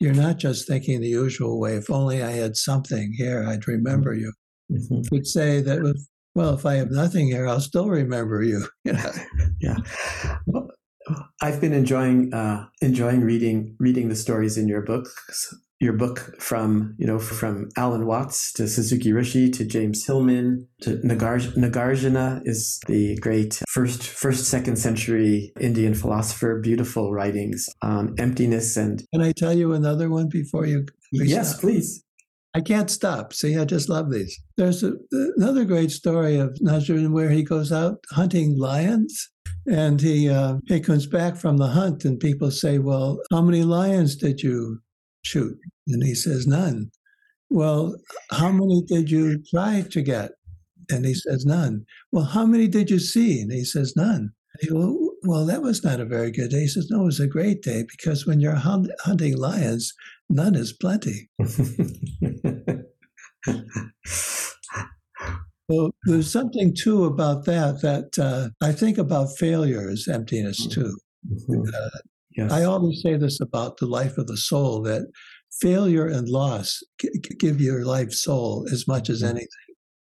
you're 0.00 0.14
not 0.14 0.38
just 0.38 0.66
thinking 0.66 1.00
the 1.00 1.08
usual 1.08 1.60
way, 1.60 1.76
if 1.76 1.90
only 1.90 2.22
I 2.22 2.32
had 2.32 2.56
something 2.56 3.12
here, 3.16 3.46
I'd 3.46 3.68
remember 3.68 4.14
you. 4.14 4.32
Mm-hmm. 4.70 5.14
You'd 5.14 5.26
say 5.26 5.60
that, 5.60 6.06
well, 6.34 6.54
if 6.54 6.66
I 6.66 6.74
have 6.74 6.90
nothing 6.90 7.26
here, 7.26 7.46
I'll 7.46 7.60
still 7.60 7.88
remember 7.88 8.42
you. 8.42 8.66
yeah. 8.84 9.76
Well, 10.46 10.68
I've 11.40 11.60
been 11.60 11.72
enjoying 11.72 12.32
uh, 12.32 12.66
enjoying 12.80 13.22
reading 13.22 13.76
reading 13.78 14.08
the 14.08 14.16
stories 14.16 14.56
in 14.56 14.68
your 14.68 14.82
books 14.82 15.14
your 15.82 15.92
book 15.92 16.40
from 16.40 16.94
you 16.96 17.06
know 17.06 17.18
from 17.18 17.68
Alan 17.76 18.06
Watts 18.06 18.52
to 18.52 18.68
Suzuki 18.68 19.10
Roshi 19.10 19.52
to 19.52 19.64
James 19.64 20.06
Hillman 20.06 20.68
to 20.82 20.98
Nagarj- 20.98 21.54
Nagarjuna 21.56 22.40
is 22.44 22.80
the 22.86 23.16
great 23.16 23.60
first 23.68 24.04
first 24.04 24.44
second 24.44 24.76
century 24.76 25.52
Indian 25.60 25.94
philosopher. 25.94 26.60
Beautiful 26.60 27.12
writings 27.12 27.68
on 27.82 28.14
emptiness 28.18 28.76
and. 28.76 29.02
Can 29.12 29.22
I 29.22 29.32
tell 29.32 29.52
you 29.52 29.72
another 29.72 30.08
one 30.08 30.28
before 30.28 30.66
you? 30.66 30.86
Yes, 31.10 31.50
stop? 31.50 31.60
please. 31.60 32.04
I 32.54 32.60
can't 32.60 32.90
stop. 32.90 33.32
See, 33.32 33.56
I 33.56 33.64
just 33.64 33.88
love 33.88 34.12
these. 34.12 34.38
There's 34.56 34.84
a, 34.84 34.92
another 35.36 35.64
great 35.64 35.90
story 35.90 36.36
of 36.36 36.56
Nasrudin 36.62 37.12
where 37.12 37.30
he 37.30 37.42
goes 37.42 37.72
out 37.72 37.96
hunting 38.10 38.58
lions 38.58 39.30
and 39.66 40.00
he 40.00 40.28
uh, 40.28 40.58
he 40.66 40.78
comes 40.78 41.06
back 41.06 41.36
from 41.36 41.56
the 41.56 41.68
hunt 41.68 42.04
and 42.04 42.20
people 42.20 42.52
say, 42.52 42.78
"Well, 42.78 43.18
how 43.32 43.42
many 43.42 43.64
lions 43.64 44.14
did 44.14 44.42
you 44.42 44.78
shoot? 45.22 45.58
And 45.88 46.02
he 46.02 46.14
says, 46.14 46.46
None. 46.46 46.90
Well, 47.50 47.96
how 48.30 48.50
many 48.50 48.82
did 48.86 49.10
you 49.10 49.42
try 49.50 49.84
to 49.90 50.02
get? 50.02 50.32
And 50.90 51.04
he 51.04 51.14
says, 51.14 51.44
None. 51.44 51.84
Well, 52.10 52.24
how 52.24 52.46
many 52.46 52.68
did 52.68 52.90
you 52.90 52.98
see? 52.98 53.40
And 53.40 53.52
he 53.52 53.64
says, 53.64 53.94
None. 53.96 54.32
He, 54.60 54.70
well, 54.72 54.96
well, 55.22 55.46
that 55.46 55.62
was 55.62 55.84
not 55.84 56.00
a 56.00 56.04
very 56.04 56.30
good 56.30 56.50
day. 56.50 56.60
He 56.60 56.68
says, 56.68 56.88
No, 56.90 57.02
it 57.02 57.06
was 57.06 57.20
a 57.20 57.26
great 57.26 57.62
day 57.62 57.84
because 57.88 58.26
when 58.26 58.40
you're 58.40 58.54
hunt- 58.54 58.90
hunting 59.00 59.36
lions, 59.36 59.92
none 60.28 60.54
is 60.54 60.72
plenty. 60.72 61.30
well, 65.68 65.90
there's 66.04 66.30
something 66.30 66.74
too 66.74 67.04
about 67.04 67.44
that 67.44 67.80
that 67.82 68.18
uh, 68.18 68.50
I 68.64 68.72
think 68.72 68.98
about 68.98 69.36
failure 69.38 69.88
as 69.88 70.08
emptiness 70.08 70.66
too. 70.66 70.98
Mm-hmm. 71.30 71.62
Uh, 71.72 71.98
Yes. 72.36 72.52
I 72.52 72.64
always 72.64 73.02
say 73.02 73.16
this 73.16 73.40
about 73.40 73.76
the 73.76 73.86
life 73.86 74.18
of 74.18 74.26
the 74.26 74.36
soul 74.36 74.82
that 74.82 75.10
failure 75.60 76.06
and 76.06 76.28
loss 76.28 76.82
give 77.38 77.60
your 77.60 77.84
life 77.84 78.12
soul 78.12 78.66
as 78.72 78.88
much 78.88 79.10
as 79.10 79.22
anything. 79.22 79.48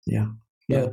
Yeah. 0.07 0.27
Yeah. 0.69 0.89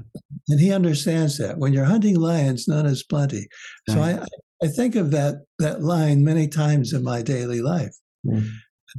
and 0.48 0.60
he 0.60 0.72
understands 0.72 1.38
that. 1.38 1.58
When 1.58 1.74
you're 1.74 1.84
hunting 1.84 2.16
lions, 2.16 2.66
none 2.66 2.86
is 2.86 3.04
plenty. 3.04 3.48
So 3.90 3.98
right. 3.98 4.20
I, 4.20 4.66
I 4.66 4.68
think 4.70 4.96
of 4.96 5.12
that 5.12 5.44
that 5.60 5.82
line 5.82 6.24
many 6.24 6.48
times 6.48 6.94
in 6.94 7.04
my 7.04 7.22
daily 7.22 7.62
life. 7.62 7.94
Mm. 8.26 8.48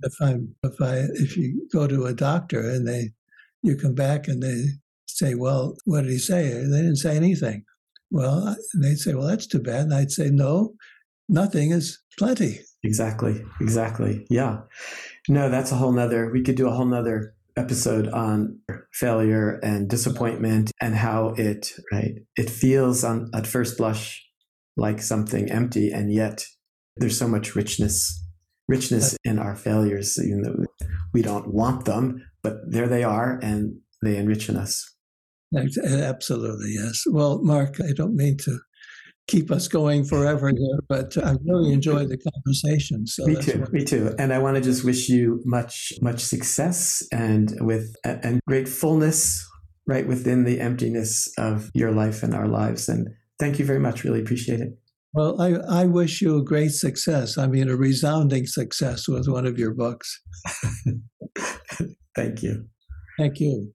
If 0.03 0.13
I'm 0.21 0.55
if 0.63 0.81
I 0.81 0.97
if 1.15 1.35
you 1.37 1.67
go 1.73 1.87
to 1.87 2.05
a 2.05 2.13
doctor 2.13 2.61
and 2.61 2.87
they 2.87 3.13
you 3.63 3.77
come 3.77 3.95
back 3.95 4.29
and 4.29 4.43
they 4.43 4.67
say, 5.07 5.35
Well, 5.35 5.77
what 5.85 6.03
did 6.03 6.11
he 6.11 6.19
say? 6.19 6.49
They 6.49 6.83
didn't 6.83 6.97
say 6.97 7.17
anything. 7.17 7.65
Well, 8.11 8.57
they'd 8.75 8.99
say, 8.99 9.15
Well, 9.15 9.27
that's 9.27 9.47
too 9.47 9.61
bad. 9.61 9.85
And 9.85 9.95
I'd 9.95 10.11
say, 10.11 10.31
No, 10.31 10.75
nothing 11.29 11.71
is 11.71 11.99
plenty. 12.19 12.61
Exactly. 12.83 13.45
Exactly. 13.61 14.27
Yeah. 14.31 14.61
No, 15.29 15.49
that's 15.51 15.73
a 15.73 15.77
whole 15.77 15.93
nother, 15.93 16.31
we 16.31 16.43
could 16.43 16.57
do 16.57 16.69
a 16.69 16.73
whole 16.73 16.87
nother 16.87 17.35
episode 17.57 18.09
on 18.09 18.59
failure 18.93 19.59
and 19.63 19.89
disappointment 19.89 20.71
and 20.81 20.95
how 20.95 21.35
it, 21.37 21.73
right, 21.93 22.13
it 22.37 22.51
feels 22.51 23.03
on 23.03 23.31
at 23.35 23.47
first 23.47 23.79
blush 23.79 24.25
like 24.77 25.01
something 25.01 25.51
empty. 25.51 25.91
And 25.91 26.13
yet 26.13 26.45
there's 26.97 27.19
so 27.19 27.27
much 27.27 27.57
richness, 27.57 28.23
richness 28.69 29.17
in 29.25 29.39
our 29.39 29.57
failures, 29.57 30.19
even 30.23 30.43
though 30.43 30.87
we 31.13 31.23
don't 31.23 31.53
want 31.53 31.87
them, 31.87 32.25
but 32.43 32.59
there 32.69 32.89
they 32.89 33.05
are 33.05 33.41
and 33.43 33.79
they 34.03 34.17
enrich 34.17 34.49
in 34.49 34.57
us. 34.57 34.95
Absolutely, 35.57 36.75
yes. 36.75 37.05
Well, 37.11 37.41
Marc, 37.43 37.81
I 37.81 37.93
don't 37.97 38.17
mean 38.17 38.37
to 38.39 38.59
keep 39.27 39.51
us 39.51 39.69
going 39.69 40.05
forever 40.05 40.49
here, 40.49 40.79
but 40.89 41.17
I 41.19 41.35
really 41.45 41.73
enjoyed 41.73 42.09
the 42.09 42.19
conversation. 42.19 43.07
So 43.07 43.27
me 43.27 43.37
too, 43.37 43.65
me 43.73 43.85
too. 43.85 44.15
And 44.19 44.33
I 44.33 44.39
want 44.39 44.57
to 44.57 44.63
just 44.63 44.85
wish 44.85 45.09
you 45.09 45.43
much, 45.45 45.93
much 46.01 46.21
success 46.21 47.03
and 47.13 47.53
with 47.61 47.95
and 48.05 48.41
great 48.47 48.69
fullness 48.69 49.45
right 49.87 50.07
within 50.07 50.45
the 50.45 50.61
emptiness 50.61 51.29
of 51.39 51.71
your 51.75 51.93
life 51.93 52.23
and 52.23 52.35
our 52.35 52.49
lives. 52.49 52.89
And 52.89 53.09
thank 53.39 53.59
you 53.59 53.65
very 53.65 53.81
much. 53.81 54.05
Really 54.05 54.21
appreciate 54.21 54.61
it. 54.61 54.79
Well, 55.13 55.41
I, 55.41 55.83
I 55.83 55.87
wish 55.87 56.21
you 56.21 56.37
a 56.37 56.45
great 56.45 56.73
success. 56.73 57.39
I 57.39 57.47
mean, 57.47 57.71
a 57.71 57.77
resounding 57.77 58.47
success 58.47 59.09
with 59.09 59.29
one 59.29 59.47
of 59.47 59.59
your 59.59 59.73
books. 59.73 60.21
thank 62.15 62.43
you. 62.43 62.67
Thank 63.19 63.41
you. 63.41 63.73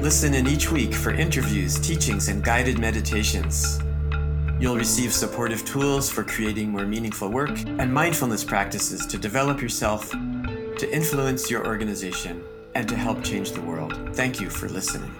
Listen 0.00 0.34
in 0.34 0.46
each 0.46 0.70
week 0.70 0.94
for 0.94 1.10
interviews, 1.10 1.76
teachings, 1.80 2.28
and 2.28 2.42
guided 2.42 2.78
meditations. 2.78 3.80
You'll 4.60 4.76
receive 4.76 5.12
supportive 5.12 5.64
tools 5.64 6.08
for 6.08 6.22
creating 6.22 6.70
more 6.70 6.86
meaningful 6.86 7.28
work 7.30 7.50
and 7.66 7.92
mindfulness 7.92 8.44
practices 8.44 9.04
to 9.06 9.18
develop 9.18 9.60
yourself, 9.60 10.10
to 10.10 10.88
influence 10.92 11.50
your 11.50 11.66
organization, 11.66 12.44
and 12.76 12.88
to 12.88 12.94
help 12.94 13.24
change 13.24 13.50
the 13.50 13.60
world. 13.60 13.92
Thank 14.14 14.40
you 14.40 14.48
for 14.48 14.68
listening. 14.68 15.12